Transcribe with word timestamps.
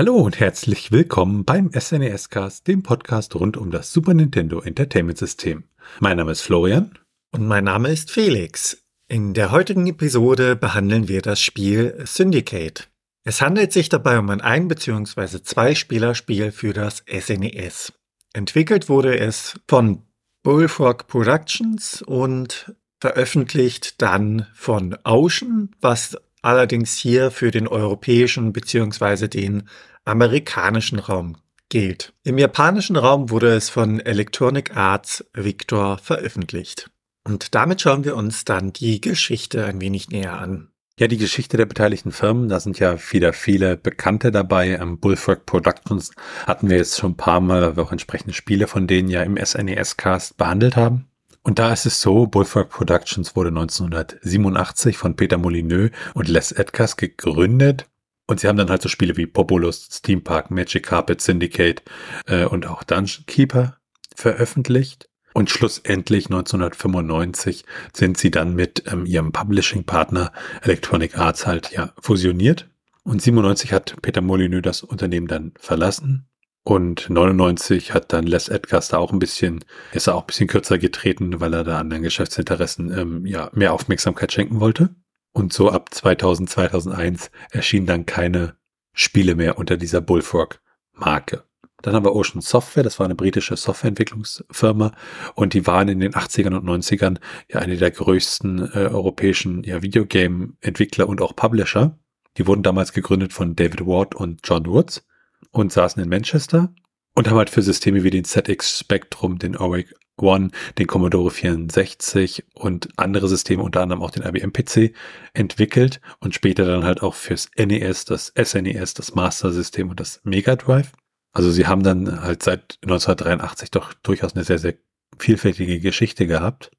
Hallo 0.00 0.16
und 0.16 0.40
herzlich 0.40 0.92
willkommen 0.92 1.44
beim 1.44 1.70
SNES 1.78 2.30
Cast, 2.30 2.66
dem 2.66 2.82
Podcast 2.82 3.34
rund 3.34 3.58
um 3.58 3.70
das 3.70 3.92
Super 3.92 4.14
Nintendo 4.14 4.62
Entertainment 4.62 5.18
System. 5.18 5.64
Mein 5.98 6.16
Name 6.16 6.32
ist 6.32 6.40
Florian. 6.40 6.98
Und 7.32 7.46
mein 7.46 7.64
Name 7.64 7.90
ist 7.90 8.10
Felix. 8.10 8.82
In 9.08 9.34
der 9.34 9.50
heutigen 9.50 9.86
Episode 9.86 10.56
behandeln 10.56 11.08
wir 11.08 11.20
das 11.20 11.42
Spiel 11.42 12.02
Syndicate. 12.06 12.88
Es 13.24 13.42
handelt 13.42 13.74
sich 13.74 13.90
dabei 13.90 14.18
um 14.18 14.30
ein 14.30 14.40
Ein- 14.40 14.68
bzw. 14.68 15.42
Zwei-Spieler-Spiel 15.42 16.50
für 16.50 16.72
das 16.72 17.04
SNES. 17.06 17.92
Entwickelt 18.32 18.88
wurde 18.88 19.18
es 19.18 19.60
von 19.68 20.06
Bullfrog 20.42 21.08
Productions 21.08 22.00
und 22.00 22.74
veröffentlicht 23.02 24.00
dann 24.00 24.46
von 24.54 24.96
Ocean, 25.04 25.74
was 25.82 26.16
allerdings 26.40 26.96
hier 26.96 27.30
für 27.30 27.50
den 27.50 27.68
europäischen 27.68 28.54
bzw. 28.54 29.28
den 29.28 29.68
amerikanischen 30.04 30.98
Raum 30.98 31.36
gilt. 31.68 32.12
Im 32.24 32.38
japanischen 32.38 32.96
Raum 32.96 33.30
wurde 33.30 33.54
es 33.54 33.70
von 33.70 34.00
Electronic 34.00 34.76
Arts 34.76 35.24
Victor 35.32 35.98
veröffentlicht. 35.98 36.90
Und 37.24 37.54
damit 37.54 37.80
schauen 37.80 38.04
wir 38.04 38.16
uns 38.16 38.44
dann 38.44 38.72
die 38.72 39.00
Geschichte 39.00 39.64
ein 39.64 39.80
wenig 39.80 40.08
näher 40.10 40.38
an. 40.38 40.70
Ja, 40.98 41.06
die 41.08 41.16
Geschichte 41.16 41.56
der 41.56 41.64
beteiligten 41.64 42.12
Firmen, 42.12 42.50
da 42.50 42.60
sind 42.60 42.78
ja 42.78 42.98
wieder 43.10 43.32
viele 43.32 43.78
Bekannte 43.78 44.30
dabei. 44.30 44.78
Am 44.78 44.98
Bullfrog 44.98 45.46
Productions 45.46 46.10
hatten 46.46 46.68
wir 46.68 46.76
jetzt 46.76 46.98
schon 46.98 47.12
ein 47.12 47.16
paar 47.16 47.40
Mal, 47.40 47.62
weil 47.62 47.76
wir 47.76 47.84
auch 47.84 47.92
entsprechende 47.92 48.34
Spiele 48.34 48.66
von 48.66 48.86
denen 48.86 49.08
ja 49.08 49.22
im 49.22 49.38
SNES-Cast 49.38 50.36
behandelt 50.36 50.76
haben. 50.76 51.06
Und 51.42 51.58
da 51.58 51.72
ist 51.72 51.86
es 51.86 52.02
so, 52.02 52.26
Bullfrog 52.26 52.68
Productions 52.68 53.34
wurde 53.34 53.48
1987 53.48 54.98
von 54.98 55.16
Peter 55.16 55.38
Molyneux 55.38 55.90
und 56.12 56.28
Les 56.28 56.52
Edgars 56.52 56.98
gegründet. 56.98 57.86
Und 58.30 58.38
sie 58.38 58.46
haben 58.46 58.56
dann 58.56 58.70
halt 58.70 58.80
so 58.80 58.88
Spiele 58.88 59.16
wie 59.16 59.26
Populous, 59.26 59.88
Steam 59.90 60.22
Park, 60.22 60.52
Magic 60.52 60.86
Carpet, 60.86 61.20
Syndicate 61.20 61.82
äh, 62.28 62.44
und 62.44 62.64
auch 62.64 62.84
Dungeon 62.84 63.26
Keeper 63.26 63.78
veröffentlicht. 64.14 65.08
Und 65.34 65.50
schlussendlich 65.50 66.26
1995 66.26 67.64
sind 67.92 68.18
sie 68.18 68.30
dann 68.30 68.54
mit 68.54 68.84
ähm, 68.86 69.04
ihrem 69.04 69.32
Publishing-Partner 69.32 70.30
Electronic 70.62 71.18
Arts 71.18 71.48
halt 71.48 71.72
ja 71.72 71.92
fusioniert. 72.00 72.70
Und 73.02 73.20
97 73.20 73.72
hat 73.72 73.96
Peter 74.00 74.20
Molyneux 74.20 74.62
das 74.62 74.84
Unternehmen 74.84 75.26
dann 75.26 75.52
verlassen 75.58 76.28
und 76.62 77.10
99 77.10 77.94
hat 77.94 78.12
dann 78.12 78.28
Les 78.28 78.48
Edgars 78.48 78.90
da 78.90 78.98
auch 78.98 79.12
ein 79.12 79.18
bisschen, 79.18 79.64
ist 79.92 80.06
er 80.06 80.14
auch 80.14 80.22
ein 80.22 80.26
bisschen 80.28 80.46
kürzer 80.46 80.78
getreten, 80.78 81.40
weil 81.40 81.52
er 81.52 81.64
da 81.64 81.80
anderen 81.80 82.04
Geschäftsinteressen 82.04 82.96
ähm, 82.96 83.26
ja 83.26 83.50
mehr 83.54 83.72
Aufmerksamkeit 83.72 84.32
schenken 84.32 84.60
wollte. 84.60 84.94
Und 85.32 85.52
so 85.52 85.70
ab 85.70 85.94
2000, 85.94 86.50
2001 86.50 87.30
erschienen 87.50 87.86
dann 87.86 88.06
keine 88.06 88.56
Spiele 88.92 89.34
mehr 89.34 89.58
unter 89.58 89.76
dieser 89.76 90.00
Bullfrog-Marke. 90.00 91.44
Dann 91.82 91.94
haben 91.94 92.04
wir 92.04 92.14
Ocean 92.14 92.42
Software, 92.42 92.82
das 92.82 92.98
war 92.98 93.06
eine 93.06 93.14
britische 93.14 93.56
Softwareentwicklungsfirma 93.56 94.92
und 95.34 95.54
die 95.54 95.66
waren 95.66 95.88
in 95.88 96.00
den 96.00 96.12
80ern 96.12 96.54
und 96.54 96.68
90ern 96.68 97.18
ja 97.48 97.60
eine 97.60 97.76
der 97.76 97.90
größten 97.90 98.72
äh, 98.72 98.88
europäischen 98.88 99.62
ja, 99.62 99.82
Videogame-Entwickler 99.82 101.08
und 101.08 101.22
auch 101.22 101.34
Publisher. 101.34 101.98
Die 102.36 102.46
wurden 102.46 102.62
damals 102.62 102.92
gegründet 102.92 103.32
von 103.32 103.56
David 103.56 103.86
Ward 103.86 104.14
und 104.14 104.40
John 104.44 104.66
Woods 104.66 105.06
und 105.52 105.72
saßen 105.72 106.02
in 106.02 106.08
Manchester 106.08 106.72
und 107.14 107.28
haben 107.28 107.38
halt 107.38 107.50
für 107.50 107.62
Systeme 107.62 108.04
wie 108.04 108.10
den 108.10 108.24
ZX 108.24 108.78
Spectrum, 108.78 109.38
den 109.38 109.56
Oric 109.56 109.94
One, 110.22 110.50
den 110.78 110.86
Commodore 110.86 111.30
64 111.30 112.44
und 112.54 112.88
andere 112.96 113.28
Systeme, 113.28 113.62
unter 113.62 113.80
anderem 113.80 114.02
auch 114.02 114.10
den 114.10 114.22
IBM 114.22 114.52
PC, 114.52 114.94
entwickelt 115.32 116.00
und 116.20 116.34
später 116.34 116.64
dann 116.64 116.84
halt 116.84 117.02
auch 117.02 117.14
fürs 117.14 117.50
NES, 117.56 118.04
das 118.04 118.32
SNES, 118.40 118.94
das 118.94 119.14
Master 119.14 119.52
System 119.52 119.90
und 119.90 120.00
das 120.00 120.20
Mega 120.24 120.56
Drive. 120.56 120.92
Also 121.32 121.50
sie 121.50 121.66
haben 121.66 121.82
dann 121.82 122.22
halt 122.22 122.42
seit 122.42 122.78
1983 122.82 123.70
doch 123.70 123.94
durchaus 123.94 124.34
eine 124.34 124.44
sehr, 124.44 124.58
sehr 124.58 124.74
vielfältige 125.18 125.80
Geschichte 125.80 126.26
gehabt. 126.26 126.70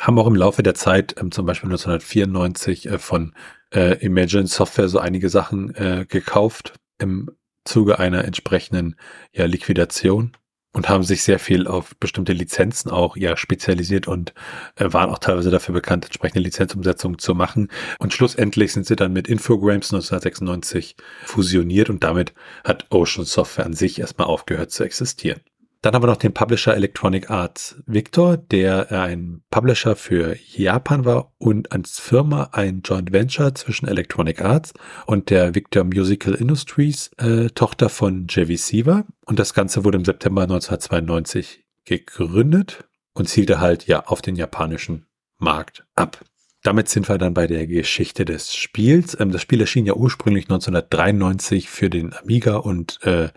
Haben 0.00 0.18
auch 0.18 0.26
im 0.26 0.36
Laufe 0.36 0.62
der 0.62 0.74
Zeit, 0.74 1.16
ähm, 1.18 1.32
zum 1.32 1.44
Beispiel 1.44 1.68
1994, 1.68 2.86
äh, 2.86 2.98
von 2.98 3.34
äh, 3.74 4.04
Imagine 4.04 4.46
Software 4.46 4.88
so 4.88 4.98
einige 4.98 5.28
Sachen 5.28 5.74
äh, 5.74 6.06
gekauft. 6.08 6.74
Im 6.98 7.30
Zuge 7.64 7.98
einer 7.98 8.24
entsprechenden 8.24 8.96
ja, 9.32 9.46
Liquidation 9.46 10.32
und 10.72 10.88
haben 10.88 11.02
sich 11.02 11.22
sehr 11.22 11.38
viel 11.38 11.66
auf 11.66 11.94
bestimmte 11.96 12.32
Lizenzen 12.32 12.90
auch 12.90 13.16
ja 13.16 13.36
spezialisiert 13.36 14.08
und 14.08 14.32
äh, 14.76 14.92
waren 14.92 15.10
auch 15.10 15.18
teilweise 15.18 15.50
dafür 15.50 15.74
bekannt, 15.74 16.06
entsprechende 16.06 16.40
Lizenzumsetzungen 16.40 17.18
zu 17.18 17.34
machen. 17.34 17.68
Und 17.98 18.14
schlussendlich 18.14 18.72
sind 18.72 18.86
sie 18.86 18.96
dann 18.96 19.12
mit 19.12 19.28
Infogrames 19.28 19.92
1996 19.92 20.96
fusioniert 21.24 21.90
und 21.90 22.02
damit 22.02 22.32
hat 22.64 22.86
Ocean 22.90 23.24
Software 23.24 23.66
an 23.66 23.74
sich 23.74 24.00
erstmal 24.00 24.28
aufgehört 24.28 24.70
zu 24.70 24.84
existieren. 24.84 25.40
Dann 25.82 25.94
haben 25.94 26.04
wir 26.04 26.06
noch 26.06 26.16
den 26.16 26.32
Publisher 26.32 26.76
Electronic 26.76 27.28
Arts 27.28 27.82
Victor, 27.86 28.36
der 28.36 28.92
ein 28.92 29.42
Publisher 29.50 29.96
für 29.96 30.36
Japan 30.54 31.04
war 31.04 31.32
und 31.38 31.72
als 31.72 31.98
Firma 31.98 32.50
ein 32.52 32.82
Joint 32.84 33.12
Venture 33.12 33.52
zwischen 33.56 33.88
Electronic 33.88 34.40
Arts 34.42 34.74
und 35.06 35.28
der 35.28 35.56
Victor 35.56 35.82
Musical 35.82 36.34
Industries, 36.34 37.10
äh, 37.18 37.48
Tochter 37.48 37.88
von 37.88 38.28
JVC 38.28 38.86
war. 38.86 39.06
Und 39.26 39.40
das 39.40 39.54
Ganze 39.54 39.84
wurde 39.84 39.98
im 39.98 40.04
September 40.04 40.42
1992 40.42 41.64
gegründet 41.84 42.84
und 43.12 43.28
zielte 43.28 43.58
halt 43.58 43.88
ja 43.88 44.06
auf 44.06 44.22
den 44.22 44.36
japanischen 44.36 45.06
Markt 45.38 45.84
ab. 45.96 46.24
Damit 46.62 46.88
sind 46.88 47.08
wir 47.08 47.18
dann 47.18 47.34
bei 47.34 47.48
der 47.48 47.66
Geschichte 47.66 48.24
des 48.24 48.54
Spiels. 48.54 49.18
Ähm, 49.18 49.32
das 49.32 49.42
Spiel 49.42 49.60
erschien 49.60 49.86
ja 49.86 49.94
ursprünglich 49.94 50.44
1993 50.44 51.68
für 51.68 51.90
den 51.90 52.14
Amiga 52.14 52.54
und 52.54 53.02
äh, 53.02 53.30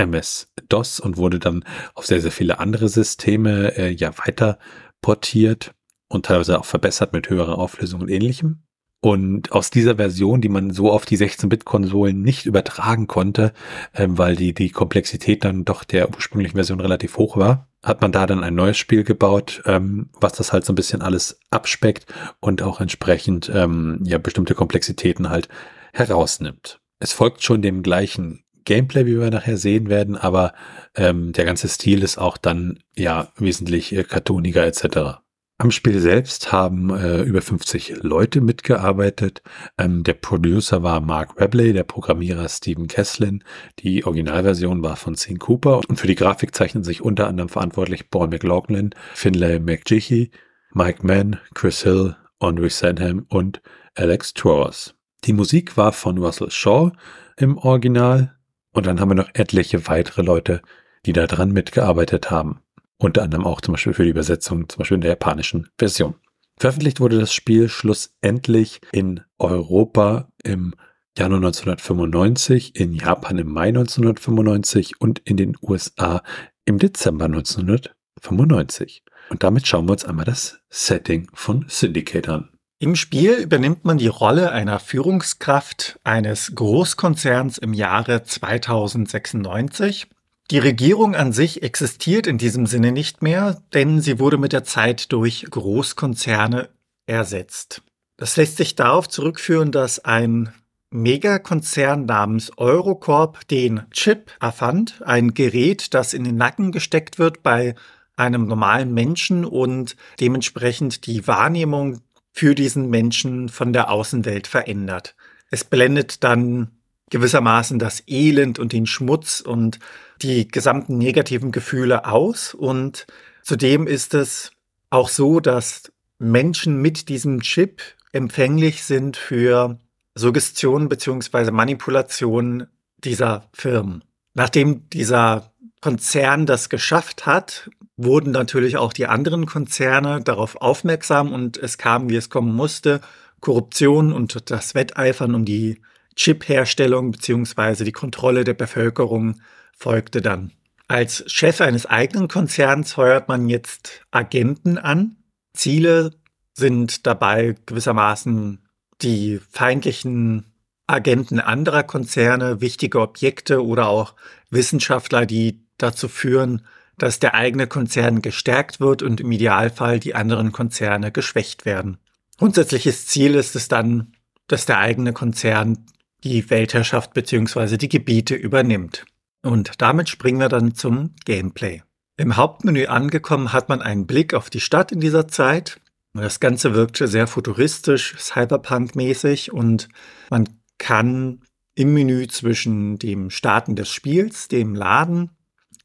MS-DOS 0.00 1.00
und 1.00 1.16
wurde 1.16 1.38
dann 1.38 1.64
auf 1.94 2.06
sehr, 2.06 2.20
sehr 2.20 2.32
viele 2.32 2.58
andere 2.58 2.88
Systeme 2.88 3.76
äh, 3.76 3.90
ja 3.90 4.16
weiter 4.18 4.58
portiert 5.02 5.72
und 6.08 6.26
teilweise 6.26 6.58
auch 6.58 6.64
verbessert 6.64 7.12
mit 7.12 7.30
höherer 7.30 7.58
Auflösung 7.58 8.00
und 8.00 8.10
ähnlichem. 8.10 8.62
Und 9.02 9.52
aus 9.52 9.70
dieser 9.70 9.96
Version, 9.96 10.42
die 10.42 10.50
man 10.50 10.72
so 10.72 10.90
auf 10.90 11.06
die 11.06 11.16
16-Bit-Konsolen 11.16 12.20
nicht 12.20 12.44
übertragen 12.44 13.06
konnte, 13.06 13.54
ähm, 13.94 14.18
weil 14.18 14.36
die, 14.36 14.52
die 14.52 14.70
Komplexität 14.70 15.42
dann 15.44 15.64
doch 15.64 15.84
der 15.84 16.14
ursprünglichen 16.14 16.56
Version 16.56 16.80
relativ 16.80 17.16
hoch 17.16 17.38
war, 17.38 17.68
hat 17.82 18.02
man 18.02 18.12
da 18.12 18.26
dann 18.26 18.44
ein 18.44 18.54
neues 18.54 18.76
Spiel 18.76 19.04
gebaut, 19.04 19.62
ähm, 19.64 20.10
was 20.20 20.34
das 20.34 20.52
halt 20.52 20.66
so 20.66 20.72
ein 20.72 20.76
bisschen 20.76 21.00
alles 21.00 21.40
abspeckt 21.50 22.06
und 22.40 22.60
auch 22.60 22.80
entsprechend 22.80 23.50
ähm, 23.54 24.00
ja 24.04 24.18
bestimmte 24.18 24.54
Komplexitäten 24.54 25.30
halt 25.30 25.48
herausnimmt. 25.94 26.80
Es 26.98 27.14
folgt 27.14 27.42
schon 27.42 27.62
dem 27.62 27.82
gleichen 27.82 28.44
Gameplay, 28.70 29.04
wie 29.04 29.18
wir 29.18 29.30
nachher 29.30 29.56
sehen 29.56 29.88
werden, 29.88 30.16
aber 30.16 30.52
ähm, 30.94 31.32
der 31.32 31.44
ganze 31.44 31.66
Stil 31.66 32.04
ist 32.04 32.18
auch 32.18 32.36
dann 32.36 32.78
ja 32.94 33.32
wesentlich 33.36 33.92
äh, 33.92 34.04
cartooniger 34.04 34.64
etc. 34.64 35.18
Am 35.58 35.72
Spiel 35.72 35.98
selbst 35.98 36.52
haben 36.52 36.88
äh, 36.90 37.22
über 37.22 37.42
50 37.42 37.96
Leute 38.02 38.40
mitgearbeitet. 38.40 39.42
Ähm, 39.76 40.04
der 40.04 40.14
Producer 40.14 40.84
war 40.84 41.00
Mark 41.00 41.40
Webley, 41.40 41.72
der 41.72 41.82
Programmierer 41.82 42.48
Stephen 42.48 42.86
Kesslin. 42.86 43.42
Die 43.80 44.04
Originalversion 44.04 44.84
war 44.84 44.94
von 44.94 45.16
Sean 45.16 45.40
Cooper 45.40 45.80
und 45.88 45.96
für 45.96 46.06
die 46.06 46.14
Grafik 46.14 46.54
zeichnen 46.54 46.84
sich 46.84 47.02
unter 47.02 47.26
anderem 47.26 47.48
verantwortlich 47.48 48.08
Paul 48.08 48.28
McLaughlin, 48.28 48.90
Finlay 49.14 49.58
McGeechy, 49.58 50.30
Mike 50.72 51.04
Mann, 51.04 51.40
Chris 51.54 51.82
Hill, 51.82 52.14
Andre 52.38 52.70
Sandham 52.70 53.26
und 53.28 53.60
Alex 53.96 54.32
Torres. 54.32 54.94
Die 55.24 55.32
Musik 55.32 55.76
war 55.76 55.90
von 55.90 56.18
Russell 56.18 56.52
Shaw 56.52 56.92
im 57.36 57.58
Original. 57.58 58.36
Und 58.72 58.86
dann 58.86 59.00
haben 59.00 59.10
wir 59.10 59.14
noch 59.14 59.30
etliche 59.34 59.88
weitere 59.88 60.22
Leute, 60.22 60.62
die 61.06 61.12
da 61.12 61.26
dran 61.26 61.52
mitgearbeitet 61.52 62.30
haben. 62.30 62.60
Unter 62.98 63.22
anderem 63.22 63.46
auch 63.46 63.60
zum 63.60 63.72
Beispiel 63.72 63.94
für 63.94 64.04
die 64.04 64.10
Übersetzung, 64.10 64.68
zum 64.68 64.78
Beispiel 64.78 64.96
in 64.96 65.00
der 65.00 65.10
japanischen 65.10 65.68
Version. 65.78 66.14
Veröffentlicht 66.58 67.00
wurde 67.00 67.18
das 67.18 67.32
Spiel 67.32 67.68
schlussendlich 67.68 68.80
in 68.92 69.22
Europa 69.38 70.28
im 70.44 70.74
Januar 71.16 71.38
1995, 71.38 72.76
in 72.76 72.92
Japan 72.92 73.38
im 73.38 73.50
Mai 73.50 73.68
1995 73.68 75.00
und 75.00 75.20
in 75.20 75.36
den 75.38 75.56
USA 75.62 76.22
im 76.66 76.78
Dezember 76.78 77.24
1995. 77.24 79.02
Und 79.30 79.42
damit 79.42 79.66
schauen 79.66 79.86
wir 79.88 79.92
uns 79.92 80.04
einmal 80.04 80.26
das 80.26 80.60
Setting 80.68 81.28
von 81.32 81.64
Syndicate 81.68 82.28
an. 82.28 82.50
Im 82.82 82.96
Spiel 82.96 83.34
übernimmt 83.34 83.84
man 83.84 83.98
die 83.98 84.06
Rolle 84.06 84.52
einer 84.52 84.80
Führungskraft 84.80 86.00
eines 86.02 86.54
Großkonzerns 86.54 87.58
im 87.58 87.74
Jahre 87.74 88.22
2096. 88.22 90.06
Die 90.50 90.58
Regierung 90.58 91.14
an 91.14 91.34
sich 91.34 91.62
existiert 91.62 92.26
in 92.26 92.38
diesem 92.38 92.64
Sinne 92.64 92.90
nicht 92.90 93.20
mehr, 93.20 93.60
denn 93.74 94.00
sie 94.00 94.18
wurde 94.18 94.38
mit 94.38 94.54
der 94.54 94.64
Zeit 94.64 95.12
durch 95.12 95.44
Großkonzerne 95.50 96.70
ersetzt. 97.04 97.82
Das 98.16 98.38
lässt 98.38 98.56
sich 98.56 98.76
darauf 98.76 99.10
zurückführen, 99.10 99.72
dass 99.72 100.02
ein 100.02 100.50
Megakonzern 100.88 102.06
namens 102.06 102.50
Eurocorp 102.56 103.46
den 103.48 103.82
Chip 103.90 104.30
erfand, 104.40 105.02
ein 105.04 105.34
Gerät, 105.34 105.92
das 105.92 106.14
in 106.14 106.24
den 106.24 106.36
Nacken 106.36 106.72
gesteckt 106.72 107.18
wird 107.18 107.42
bei 107.42 107.74
einem 108.16 108.46
normalen 108.46 108.94
Menschen 108.94 109.44
und 109.44 109.96
dementsprechend 110.18 111.06
die 111.06 111.26
Wahrnehmung 111.26 112.00
für 112.32 112.54
diesen 112.54 112.90
Menschen 112.90 113.48
von 113.48 113.72
der 113.72 113.90
Außenwelt 113.90 114.46
verändert. 114.46 115.14
Es 115.50 115.64
blendet 115.64 116.22
dann 116.24 116.70
gewissermaßen 117.10 117.78
das 117.78 118.04
Elend 118.06 118.58
und 118.58 118.72
den 118.72 118.86
Schmutz 118.86 119.40
und 119.40 119.78
die 120.22 120.46
gesamten 120.48 120.96
negativen 120.96 121.50
Gefühle 121.50 122.06
aus. 122.06 122.54
Und 122.54 123.06
zudem 123.42 123.86
ist 123.86 124.14
es 124.14 124.52
auch 124.90 125.08
so, 125.08 125.40
dass 125.40 125.92
Menschen 126.18 126.80
mit 126.80 127.08
diesem 127.08 127.40
Chip 127.40 127.82
empfänglich 128.12 128.84
sind 128.84 129.16
für 129.16 129.78
Suggestion 130.14 130.88
bzw. 130.88 131.50
Manipulation 131.50 132.66
dieser 132.98 133.48
Firmen. 133.52 134.04
Nachdem 134.34 134.88
dieser 134.90 135.52
Konzern 135.80 136.46
das 136.46 136.68
geschafft 136.68 137.26
hat, 137.26 137.70
wurden 138.02 138.30
natürlich 138.30 138.78
auch 138.78 138.92
die 138.92 139.06
anderen 139.06 139.44
Konzerne 139.44 140.22
darauf 140.22 140.56
aufmerksam 140.56 141.32
und 141.32 141.58
es 141.58 141.76
kam, 141.76 142.08
wie 142.08 142.16
es 142.16 142.30
kommen 142.30 142.54
musste, 142.54 143.00
Korruption 143.40 144.12
und 144.12 144.50
das 144.50 144.74
Wetteifern 144.74 145.34
um 145.34 145.44
die 145.44 145.80
Chip-Herstellung 146.16 147.10
bzw. 147.10 147.84
die 147.84 147.92
Kontrolle 147.92 148.44
der 148.44 148.54
Bevölkerung 148.54 149.40
folgte 149.76 150.22
dann. 150.22 150.52
Als 150.88 151.24
Chef 151.26 151.60
eines 151.60 151.86
eigenen 151.86 152.28
Konzerns 152.28 152.96
heuert 152.96 153.28
man 153.28 153.48
jetzt 153.48 154.02
Agenten 154.10 154.78
an. 154.78 155.16
Ziele 155.52 156.12
sind 156.54 157.06
dabei 157.06 157.54
gewissermaßen 157.66 158.66
die 159.02 159.40
feindlichen 159.50 160.46
Agenten 160.86 161.38
anderer 161.38 161.82
Konzerne, 161.82 162.60
wichtige 162.60 163.00
Objekte 163.00 163.64
oder 163.64 163.88
auch 163.88 164.14
Wissenschaftler, 164.50 165.26
die 165.26 165.64
dazu 165.78 166.08
führen, 166.08 166.62
dass 167.00 167.18
der 167.18 167.34
eigene 167.34 167.66
Konzern 167.66 168.20
gestärkt 168.20 168.78
wird 168.78 169.02
und 169.02 169.20
im 169.20 169.32
Idealfall 169.32 169.98
die 169.98 170.14
anderen 170.14 170.52
Konzerne 170.52 171.10
geschwächt 171.10 171.64
werden. 171.64 171.96
Grundsätzliches 172.36 173.06
Ziel 173.06 173.34
ist 173.34 173.56
es 173.56 173.68
dann, 173.68 174.12
dass 174.48 174.66
der 174.66 174.78
eigene 174.78 175.14
Konzern 175.14 175.86
die 176.24 176.50
Weltherrschaft 176.50 177.14
bzw. 177.14 177.78
die 177.78 177.88
Gebiete 177.88 178.34
übernimmt. 178.34 179.06
Und 179.42 179.72
damit 179.78 180.10
springen 180.10 180.40
wir 180.40 180.50
dann 180.50 180.74
zum 180.74 181.14
Gameplay. 181.24 181.82
Im 182.18 182.36
Hauptmenü 182.36 182.84
angekommen 182.84 183.54
hat 183.54 183.70
man 183.70 183.80
einen 183.80 184.06
Blick 184.06 184.34
auf 184.34 184.50
die 184.50 184.60
Stadt 184.60 184.92
in 184.92 185.00
dieser 185.00 185.26
Zeit. 185.26 185.80
Das 186.12 186.38
Ganze 186.38 186.74
wirkte 186.74 187.08
sehr 187.08 187.26
futuristisch, 187.26 188.16
cyberpunk-mäßig 188.18 189.52
und 189.52 189.88
man 190.28 190.46
kann 190.76 191.40
im 191.74 191.94
Menü 191.94 192.26
zwischen 192.26 192.98
dem 192.98 193.30
Starten 193.30 193.74
des 193.74 193.88
Spiels, 193.88 194.48
dem 194.48 194.74
Laden 194.74 195.30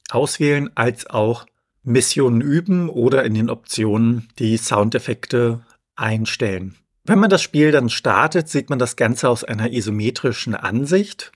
auswählen, 0.09 0.69
als 0.75 1.07
auch 1.07 1.45
Missionen 1.83 2.41
üben 2.41 2.89
oder 2.89 3.23
in 3.23 3.33
den 3.33 3.49
Optionen 3.49 4.27
die 4.39 4.57
Soundeffekte 4.57 5.61
einstellen. 5.95 6.75
Wenn 7.03 7.19
man 7.19 7.29
das 7.29 7.43
Spiel 7.43 7.71
dann 7.71 7.89
startet, 7.89 8.49
sieht 8.49 8.69
man 8.69 8.79
das 8.79 8.95
Ganze 8.95 9.29
aus 9.29 9.43
einer 9.43 9.71
isometrischen 9.71 10.55
Ansicht. 10.55 11.31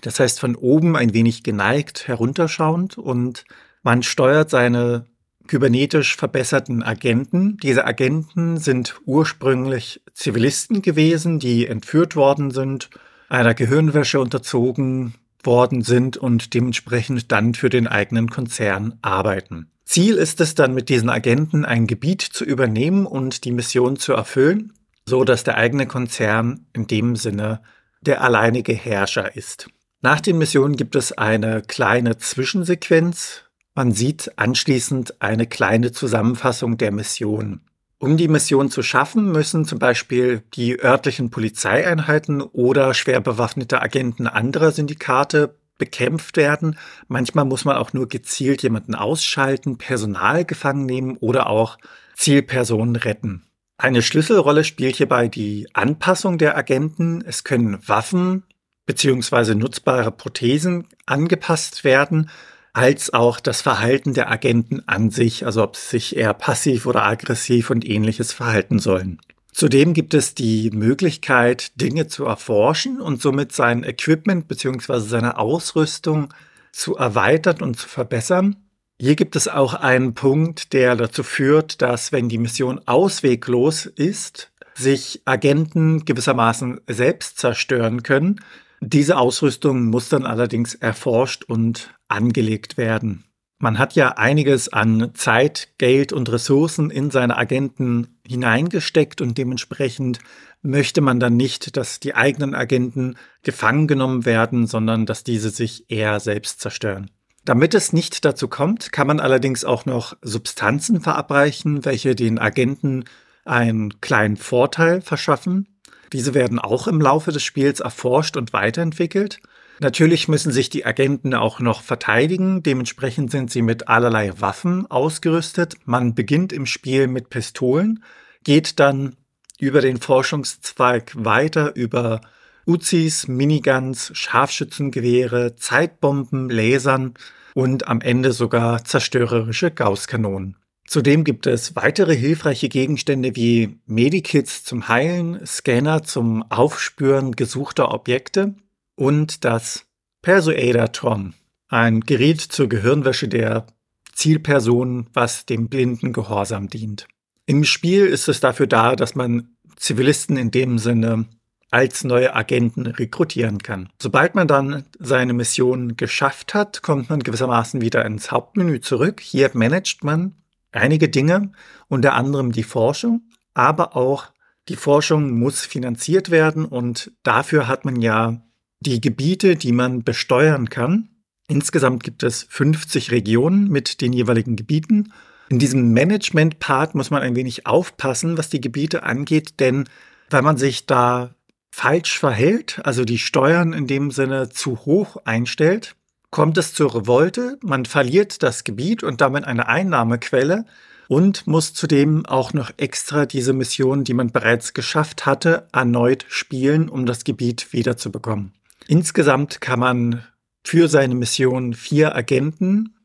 Das 0.00 0.18
heißt 0.18 0.40
von 0.40 0.56
oben 0.56 0.96
ein 0.96 1.14
wenig 1.14 1.44
geneigt 1.44 2.08
herunterschauend 2.08 2.98
und 2.98 3.44
man 3.82 4.02
steuert 4.02 4.50
seine 4.50 5.06
kybernetisch 5.46 6.16
verbesserten 6.16 6.82
Agenten. 6.82 7.56
Diese 7.58 7.84
Agenten 7.84 8.58
sind 8.58 9.00
ursprünglich 9.06 10.02
Zivilisten 10.12 10.82
gewesen, 10.82 11.38
die 11.38 11.66
entführt 11.66 12.16
worden 12.16 12.50
sind, 12.50 12.90
einer 13.28 13.54
Gehirnwäsche 13.54 14.20
unterzogen 14.20 15.14
worden 15.44 15.82
sind 15.82 16.16
und 16.16 16.54
dementsprechend 16.54 17.32
dann 17.32 17.54
für 17.54 17.68
den 17.68 17.86
eigenen 17.86 18.30
Konzern 18.30 18.98
arbeiten. 19.02 19.70
Ziel 19.84 20.16
ist 20.16 20.40
es 20.40 20.54
dann 20.54 20.74
mit 20.74 20.88
diesen 20.88 21.10
Agenten 21.10 21.64
ein 21.64 21.86
Gebiet 21.86 22.22
zu 22.22 22.44
übernehmen 22.44 23.06
und 23.06 23.44
die 23.44 23.52
Mission 23.52 23.96
zu 23.96 24.12
erfüllen, 24.12 24.72
so 25.06 25.24
dass 25.24 25.44
der 25.44 25.56
eigene 25.56 25.86
Konzern 25.86 26.66
in 26.72 26.86
dem 26.86 27.16
Sinne 27.16 27.62
der 28.00 28.22
alleinige 28.22 28.72
Herrscher 28.72 29.36
ist. 29.36 29.68
Nach 30.00 30.20
den 30.20 30.38
Missionen 30.38 30.76
gibt 30.76 30.96
es 30.96 31.12
eine 31.12 31.62
kleine 31.62 32.16
Zwischensequenz, 32.16 33.44
man 33.74 33.92
sieht 33.92 34.32
anschließend 34.36 35.22
eine 35.22 35.46
kleine 35.46 35.92
Zusammenfassung 35.92 36.76
der 36.76 36.92
Mission. 36.92 37.62
Um 38.02 38.16
die 38.16 38.26
Mission 38.26 38.68
zu 38.68 38.82
schaffen, 38.82 39.30
müssen 39.30 39.64
zum 39.64 39.78
Beispiel 39.78 40.42
die 40.54 40.82
örtlichen 40.82 41.30
Polizeieinheiten 41.30 42.42
oder 42.42 42.94
schwer 42.94 43.20
bewaffnete 43.20 43.80
Agenten 43.80 44.26
anderer 44.26 44.72
Syndikate 44.72 45.54
bekämpft 45.78 46.36
werden. 46.36 46.76
Manchmal 47.06 47.44
muss 47.44 47.64
man 47.64 47.76
auch 47.76 47.92
nur 47.92 48.08
gezielt 48.08 48.64
jemanden 48.64 48.96
ausschalten, 48.96 49.78
Personal 49.78 50.44
gefangen 50.44 50.84
nehmen 50.84 51.16
oder 51.18 51.46
auch 51.46 51.78
Zielpersonen 52.16 52.96
retten. 52.96 53.44
Eine 53.78 54.02
Schlüsselrolle 54.02 54.64
spielt 54.64 54.96
hierbei 54.96 55.28
die 55.28 55.68
Anpassung 55.72 56.38
der 56.38 56.56
Agenten. 56.56 57.22
Es 57.24 57.44
können 57.44 57.78
Waffen 57.86 58.42
bzw. 58.86 59.54
nutzbare 59.54 60.10
Prothesen 60.10 60.88
angepasst 61.06 61.84
werden 61.84 62.30
als 62.72 63.12
auch 63.12 63.40
das 63.40 63.60
Verhalten 63.60 64.14
der 64.14 64.30
Agenten 64.30 64.82
an 64.86 65.10
sich, 65.10 65.44
also 65.44 65.62
ob 65.62 65.76
sie 65.76 65.90
sich 65.90 66.16
eher 66.16 66.34
passiv 66.34 66.86
oder 66.86 67.04
aggressiv 67.04 67.70
und 67.70 67.88
ähnliches 67.88 68.32
verhalten 68.32 68.78
sollen. 68.78 69.20
Zudem 69.52 69.92
gibt 69.92 70.14
es 70.14 70.34
die 70.34 70.70
Möglichkeit, 70.70 71.78
Dinge 71.78 72.06
zu 72.06 72.24
erforschen 72.24 73.00
und 73.00 73.20
somit 73.20 73.52
sein 73.52 73.84
Equipment 73.84 74.48
bzw. 74.48 75.00
seine 75.00 75.38
Ausrüstung 75.38 76.32
zu 76.72 76.96
erweitern 76.96 77.60
und 77.60 77.78
zu 77.78 77.86
verbessern. 77.86 78.56
Hier 78.98 79.14
gibt 79.14 79.36
es 79.36 79.48
auch 79.48 79.74
einen 79.74 80.14
Punkt, 80.14 80.72
der 80.72 80.96
dazu 80.96 81.22
führt, 81.22 81.82
dass 81.82 82.12
wenn 82.12 82.30
die 82.30 82.38
Mission 82.38 82.80
ausweglos 82.86 83.84
ist, 83.84 84.52
sich 84.74 85.20
Agenten 85.26 86.06
gewissermaßen 86.06 86.80
selbst 86.86 87.38
zerstören 87.38 88.02
können, 88.02 88.40
diese 88.80 89.16
Ausrüstung 89.16 89.84
muss 89.84 90.08
dann 90.08 90.26
allerdings 90.26 90.74
erforscht 90.74 91.44
und 91.44 91.94
angelegt 92.12 92.76
werden. 92.76 93.24
Man 93.58 93.78
hat 93.78 93.94
ja 93.94 94.08
einiges 94.16 94.72
an 94.72 95.12
Zeit, 95.14 95.68
Geld 95.78 96.12
und 96.12 96.30
Ressourcen 96.32 96.90
in 96.90 97.12
seine 97.12 97.36
Agenten 97.36 98.18
hineingesteckt 98.26 99.20
und 99.20 99.38
dementsprechend 99.38 100.18
möchte 100.62 101.00
man 101.00 101.20
dann 101.20 101.36
nicht, 101.36 101.76
dass 101.76 102.00
die 102.00 102.16
eigenen 102.16 102.56
Agenten 102.56 103.16
gefangen 103.42 103.86
genommen 103.86 104.24
werden, 104.24 104.66
sondern 104.66 105.06
dass 105.06 105.22
diese 105.22 105.50
sich 105.50 105.88
eher 105.88 106.18
selbst 106.18 106.60
zerstören. 106.60 107.10
Damit 107.44 107.74
es 107.74 107.92
nicht 107.92 108.24
dazu 108.24 108.48
kommt, 108.48 108.92
kann 108.92 109.06
man 109.06 109.20
allerdings 109.20 109.64
auch 109.64 109.84
noch 109.84 110.16
Substanzen 110.22 111.00
verabreichen, 111.00 111.84
welche 111.84 112.14
den 112.14 112.38
Agenten 112.38 113.04
einen 113.44 114.00
kleinen 114.00 114.36
Vorteil 114.36 115.00
verschaffen. 115.02 115.68
Diese 116.12 116.34
werden 116.34 116.58
auch 116.58 116.86
im 116.86 117.00
Laufe 117.00 117.32
des 117.32 117.42
Spiels 117.42 117.80
erforscht 117.80 118.36
und 118.36 118.52
weiterentwickelt. 118.52 119.40
Natürlich 119.82 120.28
müssen 120.28 120.52
sich 120.52 120.70
die 120.70 120.86
Agenten 120.86 121.34
auch 121.34 121.58
noch 121.58 121.82
verteidigen. 121.82 122.62
Dementsprechend 122.62 123.32
sind 123.32 123.50
sie 123.50 123.62
mit 123.62 123.88
allerlei 123.88 124.32
Waffen 124.40 124.88
ausgerüstet. 124.88 125.74
Man 125.86 126.14
beginnt 126.14 126.52
im 126.52 126.66
Spiel 126.66 127.08
mit 127.08 127.30
Pistolen, 127.30 128.04
geht 128.44 128.78
dann 128.78 129.16
über 129.58 129.80
den 129.80 129.96
Forschungszweig 129.96 131.24
weiter 131.24 131.74
über 131.74 132.20
Uzis, 132.64 133.26
Miniguns, 133.26 134.12
Scharfschützengewehre, 134.14 135.56
Zeitbomben, 135.56 136.48
Lasern 136.48 137.14
und 137.54 137.88
am 137.88 138.00
Ende 138.00 138.30
sogar 138.30 138.84
zerstörerische 138.84 139.72
Gausskanonen. 139.72 140.58
Zudem 140.86 141.24
gibt 141.24 141.48
es 141.48 141.74
weitere 141.74 142.14
hilfreiche 142.14 142.68
Gegenstände 142.68 143.34
wie 143.34 143.80
Medikits 143.86 144.62
zum 144.62 144.86
Heilen, 144.86 145.44
Scanner 145.44 146.04
zum 146.04 146.48
Aufspüren 146.52 147.32
gesuchter 147.32 147.92
Objekte 147.92 148.54
und 149.02 149.44
das 149.44 149.84
Persuader-Tron, 150.22 151.34
ein 151.66 152.02
Gerät 152.02 152.40
zur 152.40 152.68
Gehirnwäsche 152.68 153.26
der 153.26 153.66
Zielperson, 154.12 155.08
was 155.12 155.44
dem 155.44 155.68
blinden 155.68 156.12
Gehorsam 156.12 156.68
dient. 156.68 157.08
Im 157.44 157.64
Spiel 157.64 158.06
ist 158.06 158.28
es 158.28 158.38
dafür 158.38 158.68
da, 158.68 158.94
dass 158.94 159.16
man 159.16 159.56
Zivilisten 159.74 160.36
in 160.36 160.52
dem 160.52 160.78
Sinne 160.78 161.26
als 161.72 162.04
neue 162.04 162.32
Agenten 162.36 162.86
rekrutieren 162.86 163.58
kann. 163.58 163.88
Sobald 164.00 164.36
man 164.36 164.46
dann 164.46 164.84
seine 165.00 165.32
Mission 165.32 165.96
geschafft 165.96 166.54
hat, 166.54 166.82
kommt 166.82 167.10
man 167.10 167.24
gewissermaßen 167.24 167.80
wieder 167.80 168.06
ins 168.06 168.30
Hauptmenü 168.30 168.82
zurück. 168.82 169.20
Hier 169.20 169.50
managt 169.54 170.04
man 170.04 170.36
einige 170.70 171.08
Dinge, 171.08 171.50
unter 171.88 172.14
anderem 172.14 172.52
die 172.52 172.62
Forschung, 172.62 173.22
aber 173.52 173.96
auch 173.96 174.26
die 174.68 174.76
Forschung 174.76 175.32
muss 175.40 175.66
finanziert 175.66 176.30
werden 176.30 176.64
und 176.64 177.10
dafür 177.24 177.66
hat 177.66 177.84
man 177.84 178.00
ja 178.00 178.40
die 178.82 179.00
Gebiete, 179.00 179.56
die 179.56 179.72
man 179.72 180.02
besteuern 180.02 180.68
kann. 180.68 181.08
Insgesamt 181.48 182.04
gibt 182.04 182.22
es 182.22 182.46
50 182.48 183.10
Regionen 183.10 183.68
mit 183.68 184.00
den 184.00 184.12
jeweiligen 184.12 184.56
Gebieten. 184.56 185.12
In 185.48 185.58
diesem 185.58 185.92
Management-Part 185.92 186.94
muss 186.94 187.10
man 187.10 187.22
ein 187.22 187.36
wenig 187.36 187.66
aufpassen, 187.66 188.38
was 188.38 188.48
die 188.48 188.60
Gebiete 188.60 189.02
angeht, 189.02 189.60
denn 189.60 189.84
wenn 190.30 190.44
man 190.44 190.56
sich 190.56 190.86
da 190.86 191.34
falsch 191.70 192.18
verhält, 192.18 192.80
also 192.84 193.04
die 193.04 193.18
Steuern 193.18 193.72
in 193.72 193.86
dem 193.86 194.10
Sinne 194.10 194.48
zu 194.48 194.78
hoch 194.84 195.16
einstellt, 195.24 195.94
kommt 196.30 196.56
es 196.56 196.72
zur 196.72 196.94
Revolte, 196.94 197.58
man 197.62 197.84
verliert 197.84 198.42
das 198.42 198.64
Gebiet 198.64 199.02
und 199.02 199.20
damit 199.20 199.44
eine 199.44 199.68
Einnahmequelle 199.68 200.64
und 201.08 201.46
muss 201.46 201.74
zudem 201.74 202.24
auch 202.24 202.54
noch 202.54 202.70
extra 202.78 203.26
diese 203.26 203.52
Mission, 203.52 204.04
die 204.04 204.14
man 204.14 204.30
bereits 204.30 204.72
geschafft 204.72 205.26
hatte, 205.26 205.68
erneut 205.72 206.24
spielen, 206.28 206.88
um 206.88 207.04
das 207.04 207.24
Gebiet 207.24 207.72
wiederzubekommen. 207.72 208.52
Insgesamt 208.88 209.60
kann 209.60 209.80
man 209.80 210.24
für 210.64 210.88
seine 210.88 211.14
Mission 211.14 211.74
vier 211.74 212.14
Agenten 212.14 212.96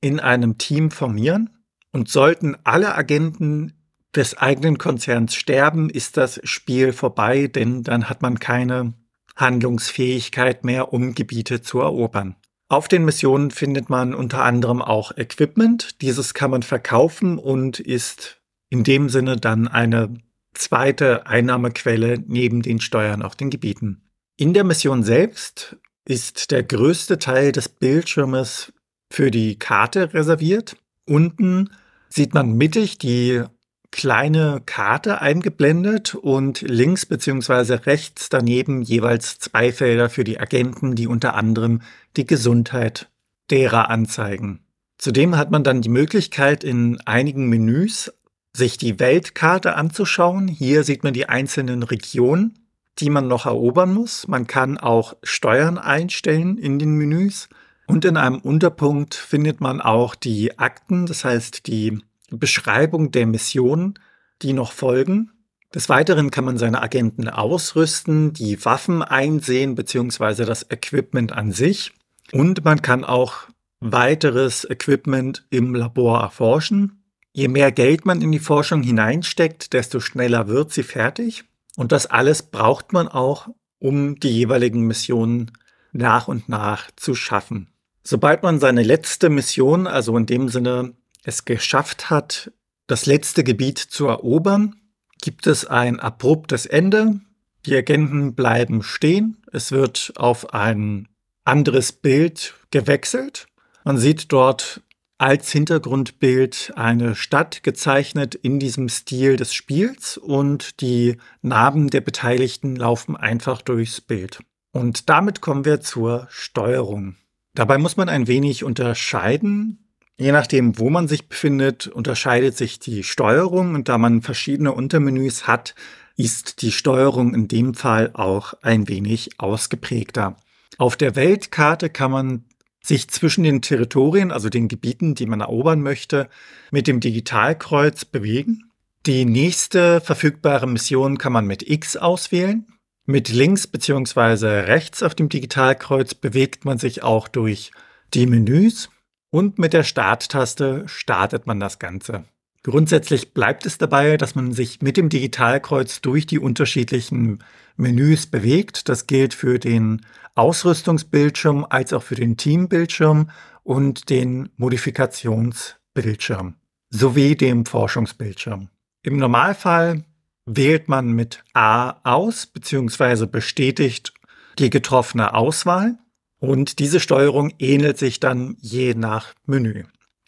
in 0.00 0.20
einem 0.20 0.58
Team 0.58 0.90
formieren 0.90 1.50
und 1.92 2.08
sollten 2.08 2.56
alle 2.64 2.94
Agenten 2.94 3.74
des 4.14 4.36
eigenen 4.36 4.78
Konzerns 4.78 5.34
sterben, 5.34 5.90
ist 5.90 6.16
das 6.16 6.40
Spiel 6.44 6.92
vorbei, 6.92 7.46
denn 7.46 7.82
dann 7.82 8.08
hat 8.08 8.22
man 8.22 8.38
keine 8.38 8.94
Handlungsfähigkeit 9.36 10.64
mehr, 10.64 10.92
um 10.92 11.14
Gebiete 11.14 11.62
zu 11.62 11.80
erobern. 11.80 12.36
Auf 12.68 12.88
den 12.88 13.04
Missionen 13.04 13.50
findet 13.50 13.90
man 13.90 14.14
unter 14.14 14.44
anderem 14.44 14.82
auch 14.82 15.16
Equipment. 15.16 16.00
Dieses 16.02 16.34
kann 16.34 16.50
man 16.52 16.62
verkaufen 16.62 17.38
und 17.38 17.80
ist 17.80 18.40
in 18.68 18.84
dem 18.84 19.08
Sinne 19.08 19.36
dann 19.36 19.66
eine 19.66 20.14
zweite 20.54 21.26
Einnahmequelle 21.26 22.22
neben 22.26 22.62
den 22.62 22.80
Steuern 22.80 23.22
auf 23.22 23.34
den 23.34 23.50
Gebieten. 23.50 24.09
In 24.40 24.54
der 24.54 24.64
Mission 24.64 25.02
selbst 25.02 25.76
ist 26.06 26.50
der 26.50 26.62
größte 26.62 27.18
Teil 27.18 27.52
des 27.52 27.68
Bildschirmes 27.68 28.72
für 29.12 29.30
die 29.30 29.58
Karte 29.58 30.14
reserviert. 30.14 30.78
Unten 31.06 31.68
sieht 32.08 32.32
man 32.32 32.54
mittig 32.54 32.96
die 32.96 33.42
kleine 33.90 34.62
Karte 34.64 35.20
eingeblendet 35.20 36.14
und 36.14 36.62
links 36.62 37.04
beziehungsweise 37.04 37.84
rechts 37.84 38.30
daneben 38.30 38.80
jeweils 38.80 39.38
zwei 39.40 39.72
Felder 39.72 40.08
für 40.08 40.24
die 40.24 40.40
Agenten, 40.40 40.94
die 40.94 41.06
unter 41.06 41.34
anderem 41.34 41.82
die 42.16 42.24
Gesundheit 42.24 43.10
derer 43.50 43.90
anzeigen. 43.90 44.60
Zudem 44.96 45.36
hat 45.36 45.50
man 45.50 45.64
dann 45.64 45.82
die 45.82 45.90
Möglichkeit, 45.90 46.64
in 46.64 46.98
einigen 47.04 47.50
Menüs 47.50 48.10
sich 48.56 48.78
die 48.78 48.98
Weltkarte 48.98 49.74
anzuschauen. 49.74 50.48
Hier 50.48 50.82
sieht 50.82 51.04
man 51.04 51.12
die 51.12 51.28
einzelnen 51.28 51.82
Regionen, 51.82 52.59
die 53.00 53.10
man 53.10 53.28
noch 53.28 53.46
erobern 53.46 53.92
muss. 53.92 54.28
Man 54.28 54.46
kann 54.46 54.78
auch 54.78 55.16
Steuern 55.22 55.78
einstellen 55.78 56.58
in 56.58 56.78
den 56.78 56.94
Menüs. 56.96 57.48
Und 57.86 58.04
in 58.04 58.16
einem 58.16 58.38
Unterpunkt 58.38 59.14
findet 59.14 59.60
man 59.60 59.80
auch 59.80 60.14
die 60.14 60.58
Akten, 60.58 61.06
das 61.06 61.24
heißt 61.24 61.66
die 61.66 61.98
Beschreibung 62.30 63.10
der 63.10 63.26
Missionen, 63.26 63.98
die 64.42 64.52
noch 64.52 64.72
folgen. 64.72 65.32
Des 65.74 65.88
Weiteren 65.88 66.30
kann 66.30 66.44
man 66.44 66.58
seine 66.58 66.82
Agenten 66.82 67.28
ausrüsten, 67.28 68.32
die 68.32 68.64
Waffen 68.64 69.02
einsehen 69.02 69.74
bzw. 69.74 70.44
das 70.44 70.66
Equipment 70.70 71.32
an 71.32 71.52
sich. 71.52 71.92
Und 72.32 72.64
man 72.64 72.82
kann 72.82 73.04
auch 73.04 73.48
weiteres 73.80 74.64
Equipment 74.68 75.46
im 75.50 75.74
Labor 75.74 76.20
erforschen. 76.20 77.02
Je 77.32 77.48
mehr 77.48 77.72
Geld 77.72 78.04
man 78.04 78.20
in 78.20 78.32
die 78.32 78.40
Forschung 78.40 78.82
hineinsteckt, 78.82 79.72
desto 79.72 80.00
schneller 80.00 80.48
wird 80.48 80.72
sie 80.72 80.82
fertig. 80.82 81.44
Und 81.80 81.92
das 81.92 82.04
alles 82.04 82.42
braucht 82.42 82.92
man 82.92 83.08
auch, 83.08 83.48
um 83.78 84.20
die 84.20 84.28
jeweiligen 84.28 84.82
Missionen 84.86 85.50
nach 85.92 86.28
und 86.28 86.46
nach 86.46 86.90
zu 86.94 87.14
schaffen. 87.14 87.72
Sobald 88.04 88.42
man 88.42 88.60
seine 88.60 88.82
letzte 88.82 89.30
Mission, 89.30 89.86
also 89.86 90.14
in 90.18 90.26
dem 90.26 90.50
Sinne 90.50 90.92
es 91.24 91.46
geschafft 91.46 92.10
hat, 92.10 92.52
das 92.86 93.06
letzte 93.06 93.44
Gebiet 93.44 93.78
zu 93.78 94.08
erobern, 94.08 94.74
gibt 95.22 95.46
es 95.46 95.64
ein 95.64 96.00
abruptes 96.00 96.66
Ende. 96.66 97.18
Die 97.64 97.74
Agenten 97.74 98.34
bleiben 98.34 98.82
stehen. 98.82 99.42
Es 99.50 99.72
wird 99.72 100.12
auf 100.16 100.52
ein 100.52 101.08
anderes 101.44 101.92
Bild 101.92 102.56
gewechselt. 102.70 103.46
Man 103.84 103.96
sieht 103.96 104.30
dort 104.32 104.82
als 105.20 105.52
Hintergrundbild 105.52 106.72
eine 106.76 107.14
Stadt 107.14 107.62
gezeichnet 107.62 108.34
in 108.34 108.58
diesem 108.58 108.88
Stil 108.88 109.36
des 109.36 109.52
Spiels 109.52 110.16
und 110.16 110.80
die 110.80 111.18
Namen 111.42 111.88
der 111.88 112.00
Beteiligten 112.00 112.74
laufen 112.74 113.16
einfach 113.16 113.60
durchs 113.60 114.00
Bild. 114.00 114.40
Und 114.72 115.08
damit 115.10 115.40
kommen 115.40 115.64
wir 115.64 115.80
zur 115.80 116.26
Steuerung. 116.30 117.16
Dabei 117.54 117.76
muss 117.76 117.96
man 117.96 118.08
ein 118.08 118.28
wenig 118.28 118.64
unterscheiden 118.64 119.90
Je 120.20 120.32
nachdem, 120.32 120.78
wo 120.78 120.90
man 120.90 121.08
sich 121.08 121.30
befindet, 121.30 121.86
unterscheidet 121.86 122.54
sich 122.54 122.78
die 122.78 123.04
Steuerung 123.04 123.74
und 123.74 123.88
da 123.88 123.96
man 123.96 124.20
verschiedene 124.20 124.70
Untermenüs 124.72 125.46
hat, 125.46 125.74
ist 126.14 126.60
die 126.60 126.72
Steuerung 126.72 127.32
in 127.32 127.48
dem 127.48 127.72
Fall 127.72 128.10
auch 128.12 128.52
ein 128.60 128.86
wenig 128.86 129.30
ausgeprägter. 129.38 130.36
Auf 130.76 130.98
der 130.98 131.16
Weltkarte 131.16 131.88
kann 131.88 132.10
man 132.10 132.44
sich 132.82 133.08
zwischen 133.08 133.44
den 133.44 133.62
Territorien, 133.62 134.32
also 134.32 134.48
den 134.48 134.68
Gebieten, 134.68 135.14
die 135.14 135.26
man 135.26 135.40
erobern 135.40 135.80
möchte, 135.82 136.28
mit 136.70 136.86
dem 136.86 137.00
Digitalkreuz 137.00 138.04
bewegen. 138.04 138.64
Die 139.06 139.24
nächste 139.24 140.00
verfügbare 140.00 140.66
Mission 140.66 141.18
kann 141.18 141.32
man 141.32 141.46
mit 141.46 141.68
X 141.68 141.96
auswählen. 141.96 142.66
Mit 143.06 143.28
links 143.28 143.66
bzw. 143.66 144.60
rechts 144.60 145.02
auf 145.02 145.14
dem 145.14 145.28
Digitalkreuz 145.28 146.14
bewegt 146.14 146.64
man 146.64 146.78
sich 146.78 147.02
auch 147.02 147.28
durch 147.28 147.72
die 148.14 148.26
Menüs. 148.26 148.90
Und 149.30 149.58
mit 149.58 149.72
der 149.72 149.84
Starttaste 149.84 150.84
startet 150.86 151.46
man 151.46 151.60
das 151.60 151.78
Ganze. 151.78 152.24
Grundsätzlich 152.62 153.32
bleibt 153.32 153.64
es 153.64 153.78
dabei, 153.78 154.18
dass 154.18 154.34
man 154.34 154.52
sich 154.52 154.82
mit 154.82 154.96
dem 154.96 155.08
Digitalkreuz 155.08 156.02
durch 156.02 156.26
die 156.26 156.38
unterschiedlichen 156.38 157.42
Menüs 157.80 158.26
bewegt. 158.26 158.88
Das 158.88 159.06
gilt 159.06 159.34
für 159.34 159.58
den 159.58 160.06
Ausrüstungsbildschirm 160.34 161.66
als 161.68 161.92
auch 161.92 162.02
für 162.02 162.14
den 162.14 162.36
Teambildschirm 162.36 163.30
und 163.62 164.08
den 164.10 164.50
Modifikationsbildschirm 164.56 166.54
sowie 166.90 167.36
dem 167.36 167.66
Forschungsbildschirm. 167.66 168.68
Im 169.02 169.16
Normalfall 169.16 170.04
wählt 170.44 170.88
man 170.88 171.12
mit 171.12 171.42
A 171.54 171.96
aus 172.02 172.46
bzw. 172.46 173.26
bestätigt 173.26 174.12
die 174.58 174.70
getroffene 174.70 175.34
Auswahl. 175.34 175.98
Und 176.38 176.78
diese 176.78 177.00
Steuerung 177.00 177.52
ähnelt 177.58 177.98
sich 177.98 178.18
dann 178.18 178.56
je 178.60 178.94
nach 178.94 179.34
Menü. 179.46 179.84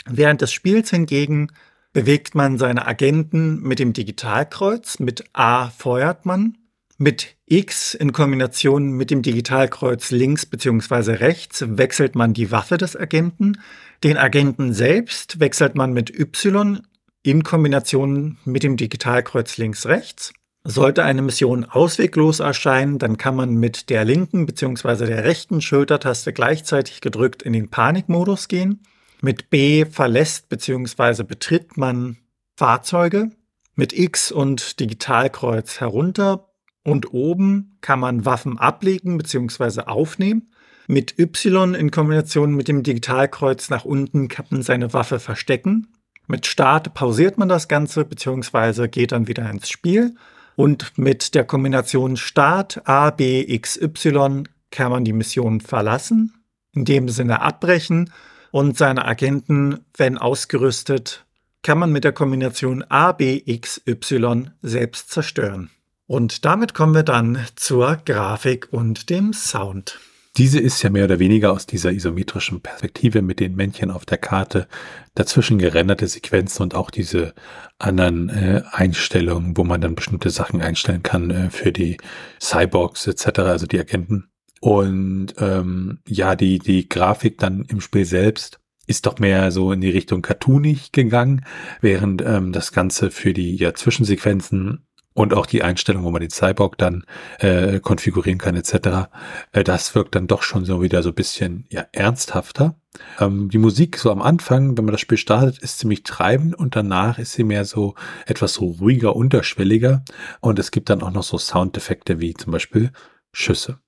Während 0.06 0.42
des 0.42 0.52
Spiels 0.52 0.90
hingegen 0.90 1.48
bewegt 1.92 2.34
man 2.34 2.58
seine 2.58 2.86
Agenten 2.86 3.60
mit 3.60 3.78
dem 3.78 3.92
Digitalkreuz. 3.92 4.98
Mit 4.98 5.24
A 5.32 5.70
feuert 5.70 6.26
man. 6.26 6.58
Mit 7.02 7.34
X 7.46 7.94
in 7.94 8.12
Kombination 8.12 8.92
mit 8.92 9.10
dem 9.10 9.22
Digitalkreuz 9.22 10.12
links 10.12 10.46
bzw. 10.46 11.14
rechts 11.14 11.64
wechselt 11.66 12.14
man 12.14 12.32
die 12.32 12.52
Waffe 12.52 12.78
des 12.78 12.94
Agenten. 12.94 13.60
Den 14.04 14.16
Agenten 14.16 14.72
selbst 14.72 15.40
wechselt 15.40 15.74
man 15.74 15.92
mit 15.92 16.16
Y 16.16 16.80
in 17.24 17.42
Kombination 17.42 18.38
mit 18.44 18.62
dem 18.62 18.76
Digitalkreuz 18.76 19.56
links 19.56 19.86
rechts. 19.86 20.32
Sollte 20.62 21.02
eine 21.02 21.22
Mission 21.22 21.64
ausweglos 21.64 22.38
erscheinen, 22.38 23.00
dann 23.00 23.16
kann 23.16 23.34
man 23.34 23.56
mit 23.56 23.90
der 23.90 24.04
linken 24.04 24.46
bzw. 24.46 25.06
der 25.06 25.24
rechten 25.24 25.60
Schultertaste 25.60 26.32
gleichzeitig 26.32 27.00
gedrückt 27.00 27.42
in 27.42 27.52
den 27.52 27.68
Panikmodus 27.68 28.46
gehen. 28.46 28.78
Mit 29.20 29.50
B 29.50 29.86
verlässt 29.86 30.48
bzw. 30.48 31.24
betritt 31.24 31.76
man 31.76 32.18
Fahrzeuge. 32.56 33.32
Mit 33.74 33.92
X 33.92 34.30
und 34.30 34.78
Digitalkreuz 34.78 35.80
herunter 35.80 36.51
und 36.84 37.12
oben 37.12 37.76
kann 37.80 38.00
man 38.00 38.24
Waffen 38.24 38.58
ablegen 38.58 39.18
bzw. 39.18 39.82
aufnehmen. 39.82 40.50
Mit 40.88 41.18
Y 41.18 41.74
in 41.74 41.90
Kombination 41.90 42.54
mit 42.54 42.68
dem 42.68 42.82
Digitalkreuz 42.82 43.70
nach 43.70 43.84
unten 43.84 44.28
kann 44.28 44.46
man 44.50 44.62
seine 44.62 44.92
Waffe 44.92 45.20
verstecken. 45.20 45.88
Mit 46.26 46.46
Start 46.46 46.94
pausiert 46.94 47.38
man 47.38 47.48
das 47.48 47.68
Ganze 47.68 48.04
bzw. 48.04 48.88
geht 48.88 49.12
dann 49.12 49.28
wieder 49.28 49.48
ins 49.48 49.68
Spiel. 49.68 50.14
Und 50.54 50.98
mit 50.98 51.34
der 51.34 51.44
Kombination 51.44 52.16
Start 52.16 52.86
A, 52.86 53.10
B, 53.10 53.42
X, 53.46 53.80
Y 53.80 54.48
kann 54.70 54.90
man 54.90 55.04
die 55.04 55.12
Mission 55.12 55.60
verlassen, 55.60 56.34
in 56.74 56.84
dem 56.84 57.08
Sinne 57.08 57.40
abbrechen 57.40 58.10
und 58.50 58.76
seine 58.76 59.06
Agenten, 59.06 59.80
wenn 59.96 60.18
ausgerüstet, 60.18 61.24
kann 61.62 61.78
man 61.78 61.92
mit 61.92 62.04
der 62.04 62.12
Kombination 62.12 62.84
A, 62.88 63.12
B, 63.12 63.40
X, 63.44 63.80
Y 63.86 64.50
selbst 64.62 65.10
zerstören. 65.10 65.70
Und 66.12 66.44
damit 66.44 66.74
kommen 66.74 66.94
wir 66.94 67.04
dann 67.04 67.38
zur 67.56 67.96
Grafik 68.04 68.68
und 68.70 69.08
dem 69.08 69.32
Sound. 69.32 69.98
Diese 70.36 70.60
ist 70.60 70.82
ja 70.82 70.90
mehr 70.90 71.06
oder 71.06 71.18
weniger 71.18 71.52
aus 71.52 71.64
dieser 71.64 71.90
isometrischen 71.90 72.60
Perspektive 72.60 73.22
mit 73.22 73.40
den 73.40 73.56
Männchen 73.56 73.90
auf 73.90 74.04
der 74.04 74.18
Karte, 74.18 74.68
dazwischen 75.14 75.56
gerenderte 75.56 76.06
Sequenzen 76.06 76.64
und 76.64 76.74
auch 76.74 76.90
diese 76.90 77.32
anderen 77.78 78.28
äh, 78.28 78.60
Einstellungen, 78.72 79.56
wo 79.56 79.64
man 79.64 79.80
dann 79.80 79.94
bestimmte 79.94 80.28
Sachen 80.28 80.60
einstellen 80.60 81.02
kann 81.02 81.30
äh, 81.30 81.48
für 81.48 81.72
die 81.72 81.96
Cyborgs 82.38 83.06
etc., 83.06 83.38
also 83.38 83.66
die 83.66 83.80
Agenten. 83.80 84.28
Und 84.60 85.28
ähm, 85.38 86.00
ja, 86.06 86.36
die, 86.36 86.58
die 86.58 86.90
Grafik 86.90 87.38
dann 87.38 87.64
im 87.70 87.80
Spiel 87.80 88.04
selbst 88.04 88.60
ist 88.86 89.06
doch 89.06 89.18
mehr 89.18 89.50
so 89.50 89.72
in 89.72 89.80
die 89.80 89.88
Richtung 89.88 90.20
cartoonig 90.20 90.92
gegangen, 90.92 91.46
während 91.80 92.20
ähm, 92.20 92.52
das 92.52 92.72
Ganze 92.72 93.10
für 93.10 93.32
die 93.32 93.56
ja, 93.56 93.72
Zwischensequenzen 93.72 94.84
und 95.14 95.34
auch 95.34 95.46
die 95.46 95.62
Einstellung, 95.62 96.04
wo 96.04 96.10
man 96.10 96.20
den 96.20 96.30
Cyborg 96.30 96.78
dann 96.78 97.04
äh, 97.38 97.80
konfigurieren 97.80 98.38
kann 98.38 98.56
etc. 98.56 99.08
Äh, 99.52 99.64
das 99.64 99.94
wirkt 99.94 100.14
dann 100.14 100.26
doch 100.26 100.42
schon 100.42 100.64
so 100.64 100.82
wieder 100.82 101.02
so 101.02 101.10
ein 101.10 101.14
bisschen 101.14 101.66
ja 101.70 101.84
ernsthafter. 101.92 102.76
Ähm, 103.18 103.48
die 103.48 103.58
Musik 103.58 103.98
so 103.98 104.10
am 104.10 104.22
Anfang, 104.22 104.76
wenn 104.76 104.84
man 104.84 104.92
das 104.92 105.00
Spiel 105.00 105.18
startet, 105.18 105.58
ist 105.58 105.78
ziemlich 105.78 106.02
treibend 106.02 106.54
und 106.54 106.76
danach 106.76 107.18
ist 107.18 107.32
sie 107.32 107.44
mehr 107.44 107.64
so 107.64 107.94
etwas 108.26 108.54
so 108.54 108.66
ruhiger, 108.66 109.16
unterschwelliger 109.16 110.04
und 110.40 110.58
es 110.58 110.70
gibt 110.70 110.90
dann 110.90 111.02
auch 111.02 111.12
noch 111.12 111.22
so 111.22 111.38
Soundeffekte 111.38 112.20
wie 112.20 112.34
zum 112.34 112.52
Beispiel 112.52 112.90
Schüsse. 113.32 113.81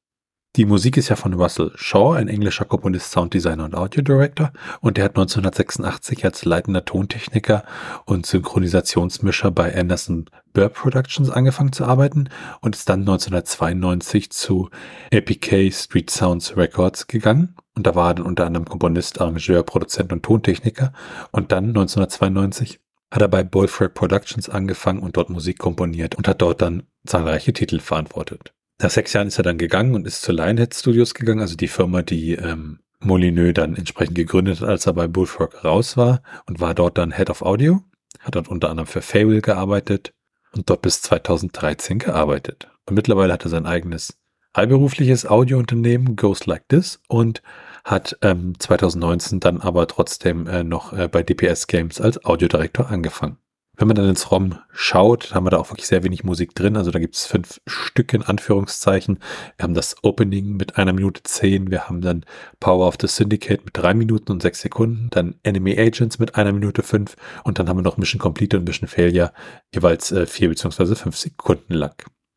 Die 0.56 0.66
Musik 0.66 0.96
ist 0.96 1.08
ja 1.08 1.16
von 1.16 1.34
Russell 1.34 1.72
Shaw, 1.74 2.12
ein 2.14 2.28
englischer 2.28 2.64
Komponist, 2.64 3.10
Sounddesigner 3.10 3.64
und 3.64 3.74
Audio 3.74 4.02
Director. 4.02 4.52
Und 4.80 4.96
der 4.96 5.06
hat 5.06 5.16
1986 5.16 6.24
als 6.24 6.44
leitender 6.44 6.84
Tontechniker 6.84 7.64
und 8.04 8.24
Synchronisationsmischer 8.24 9.50
bei 9.50 9.74
Anderson 9.76 10.26
Burr 10.52 10.68
Productions 10.68 11.28
angefangen 11.28 11.72
zu 11.72 11.84
arbeiten 11.84 12.28
und 12.60 12.76
ist 12.76 12.88
dann 12.88 13.00
1992 13.00 14.30
zu 14.30 14.70
APK 15.12 15.72
Street 15.72 16.08
Sounds 16.08 16.56
Records 16.56 17.08
gegangen. 17.08 17.56
Und 17.74 17.88
da 17.88 17.96
war 17.96 18.12
er 18.12 18.14
dann 18.14 18.26
unter 18.26 18.46
anderem 18.46 18.66
Komponist, 18.66 19.20
Arrangeur, 19.20 19.64
Produzent 19.64 20.12
und 20.12 20.22
Tontechniker. 20.22 20.92
Und 21.32 21.50
dann 21.50 21.70
1992 21.70 22.78
hat 23.10 23.22
er 23.22 23.28
bei 23.28 23.42
Bullfrog 23.42 23.92
Productions 23.92 24.48
angefangen 24.48 25.00
und 25.00 25.16
dort 25.16 25.30
Musik 25.30 25.58
komponiert 25.58 26.14
und 26.14 26.28
hat 26.28 26.40
dort 26.40 26.62
dann 26.62 26.84
zahlreiche 27.04 27.52
Titel 27.52 27.80
verantwortet. 27.80 28.54
Nach 28.80 28.90
sechs 28.90 29.12
Jahren 29.12 29.28
ist 29.28 29.38
er 29.38 29.44
dann 29.44 29.58
gegangen 29.58 29.94
und 29.94 30.06
ist 30.06 30.22
zu 30.22 30.32
Lionhead 30.32 30.74
Studios 30.74 31.14
gegangen, 31.14 31.40
also 31.40 31.56
die 31.56 31.68
Firma, 31.68 32.02
die 32.02 32.32
ähm, 32.32 32.80
Molyneux 33.00 33.54
dann 33.54 33.76
entsprechend 33.76 34.16
gegründet 34.16 34.60
hat, 34.60 34.68
als 34.68 34.86
er 34.86 34.94
bei 34.94 35.06
Bullfrog 35.06 35.64
raus 35.64 35.96
war 35.96 36.22
und 36.46 36.60
war 36.60 36.74
dort 36.74 36.98
dann 36.98 37.12
Head 37.12 37.30
of 37.30 37.42
Audio, 37.42 37.82
hat 38.20 38.34
dort 38.34 38.48
unter 38.48 38.70
anderem 38.70 38.86
für 38.86 39.02
Fable 39.02 39.40
gearbeitet 39.40 40.12
und 40.52 40.68
dort 40.70 40.82
bis 40.82 41.02
2013 41.02 41.98
gearbeitet. 41.98 42.68
Und 42.86 42.94
mittlerweile 42.94 43.32
hat 43.32 43.44
er 43.44 43.50
sein 43.50 43.66
eigenes 43.66 44.18
freiberufliches 44.54 45.26
Audiounternehmen 45.26 46.16
Ghost 46.16 46.46
Like 46.46 46.68
This 46.68 47.00
und 47.08 47.42
hat 47.84 48.16
ähm, 48.22 48.54
2019 48.58 49.40
dann 49.40 49.60
aber 49.60 49.86
trotzdem 49.86 50.46
äh, 50.46 50.64
noch 50.64 50.92
äh, 50.92 51.08
bei 51.08 51.22
DPS 51.22 51.66
Games 51.66 52.00
als 52.00 52.24
Audiodirektor 52.24 52.88
angefangen. 52.88 53.36
Wenn 53.76 53.88
man 53.88 53.96
dann 53.96 54.08
ins 54.08 54.30
ROM 54.30 54.58
schaut, 54.72 55.34
haben 55.34 55.44
wir 55.46 55.50
da 55.50 55.58
auch 55.58 55.70
wirklich 55.70 55.86
sehr 55.86 56.04
wenig 56.04 56.22
Musik 56.24 56.54
drin. 56.54 56.76
Also 56.76 56.90
da 56.90 56.98
gibt 56.98 57.16
es 57.16 57.26
fünf 57.26 57.60
Stück 57.66 58.12
in 58.12 58.22
Anführungszeichen. 58.22 59.18
Wir 59.56 59.64
haben 59.64 59.74
das 59.74 59.96
Opening 60.02 60.56
mit 60.56 60.76
einer 60.76 60.92
Minute 60.92 61.22
zehn. 61.24 61.70
Wir 61.70 61.88
haben 61.88 62.00
dann 62.00 62.24
Power 62.60 62.86
of 62.86 62.96
the 63.00 63.08
Syndicate 63.08 63.64
mit 63.64 63.76
drei 63.76 63.94
Minuten 63.94 64.30
und 64.32 64.42
sechs 64.42 64.60
Sekunden. 64.60 65.08
Dann 65.10 65.34
Enemy 65.42 65.78
Agents 65.78 66.18
mit 66.18 66.36
einer 66.36 66.52
Minute 66.52 66.82
fünf. 66.82 67.16
Und 67.42 67.58
dann 67.58 67.68
haben 67.68 67.78
wir 67.78 67.82
noch 67.82 67.96
Mission 67.96 68.20
Complete 68.20 68.58
und 68.58 68.64
Mission 68.64 68.88
Failure 68.88 69.32
jeweils 69.74 70.12
äh, 70.12 70.26
vier 70.26 70.48
beziehungsweise 70.48 70.94
fünf 70.94 71.16
Sekunden 71.16 71.74
lang. 71.74 71.94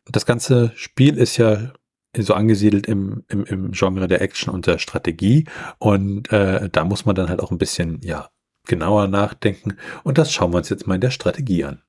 Das 0.09 0.25
ganze 0.25 0.71
Spiel 0.75 1.17
ist 1.17 1.37
ja 1.37 1.73
so 2.17 2.33
angesiedelt 2.33 2.87
im, 2.87 3.23
im, 3.27 3.45
im 3.45 3.71
Genre 3.71 4.07
der 4.07 4.21
Action 4.21 4.53
und 4.53 4.65
der 4.65 4.79
Strategie. 4.79 5.45
Und 5.77 6.31
äh, 6.31 6.69
da 6.69 6.83
muss 6.83 7.05
man 7.05 7.15
dann 7.15 7.29
halt 7.29 7.41
auch 7.41 7.51
ein 7.51 7.57
bisschen, 7.57 7.99
ja, 8.01 8.29
genauer 8.67 9.07
nachdenken. 9.07 9.77
Und 10.03 10.17
das 10.17 10.31
schauen 10.31 10.53
wir 10.53 10.57
uns 10.57 10.69
jetzt 10.69 10.87
mal 10.87 10.95
in 10.95 11.01
der 11.01 11.11
Strategie 11.11 11.63
an. 11.63 11.81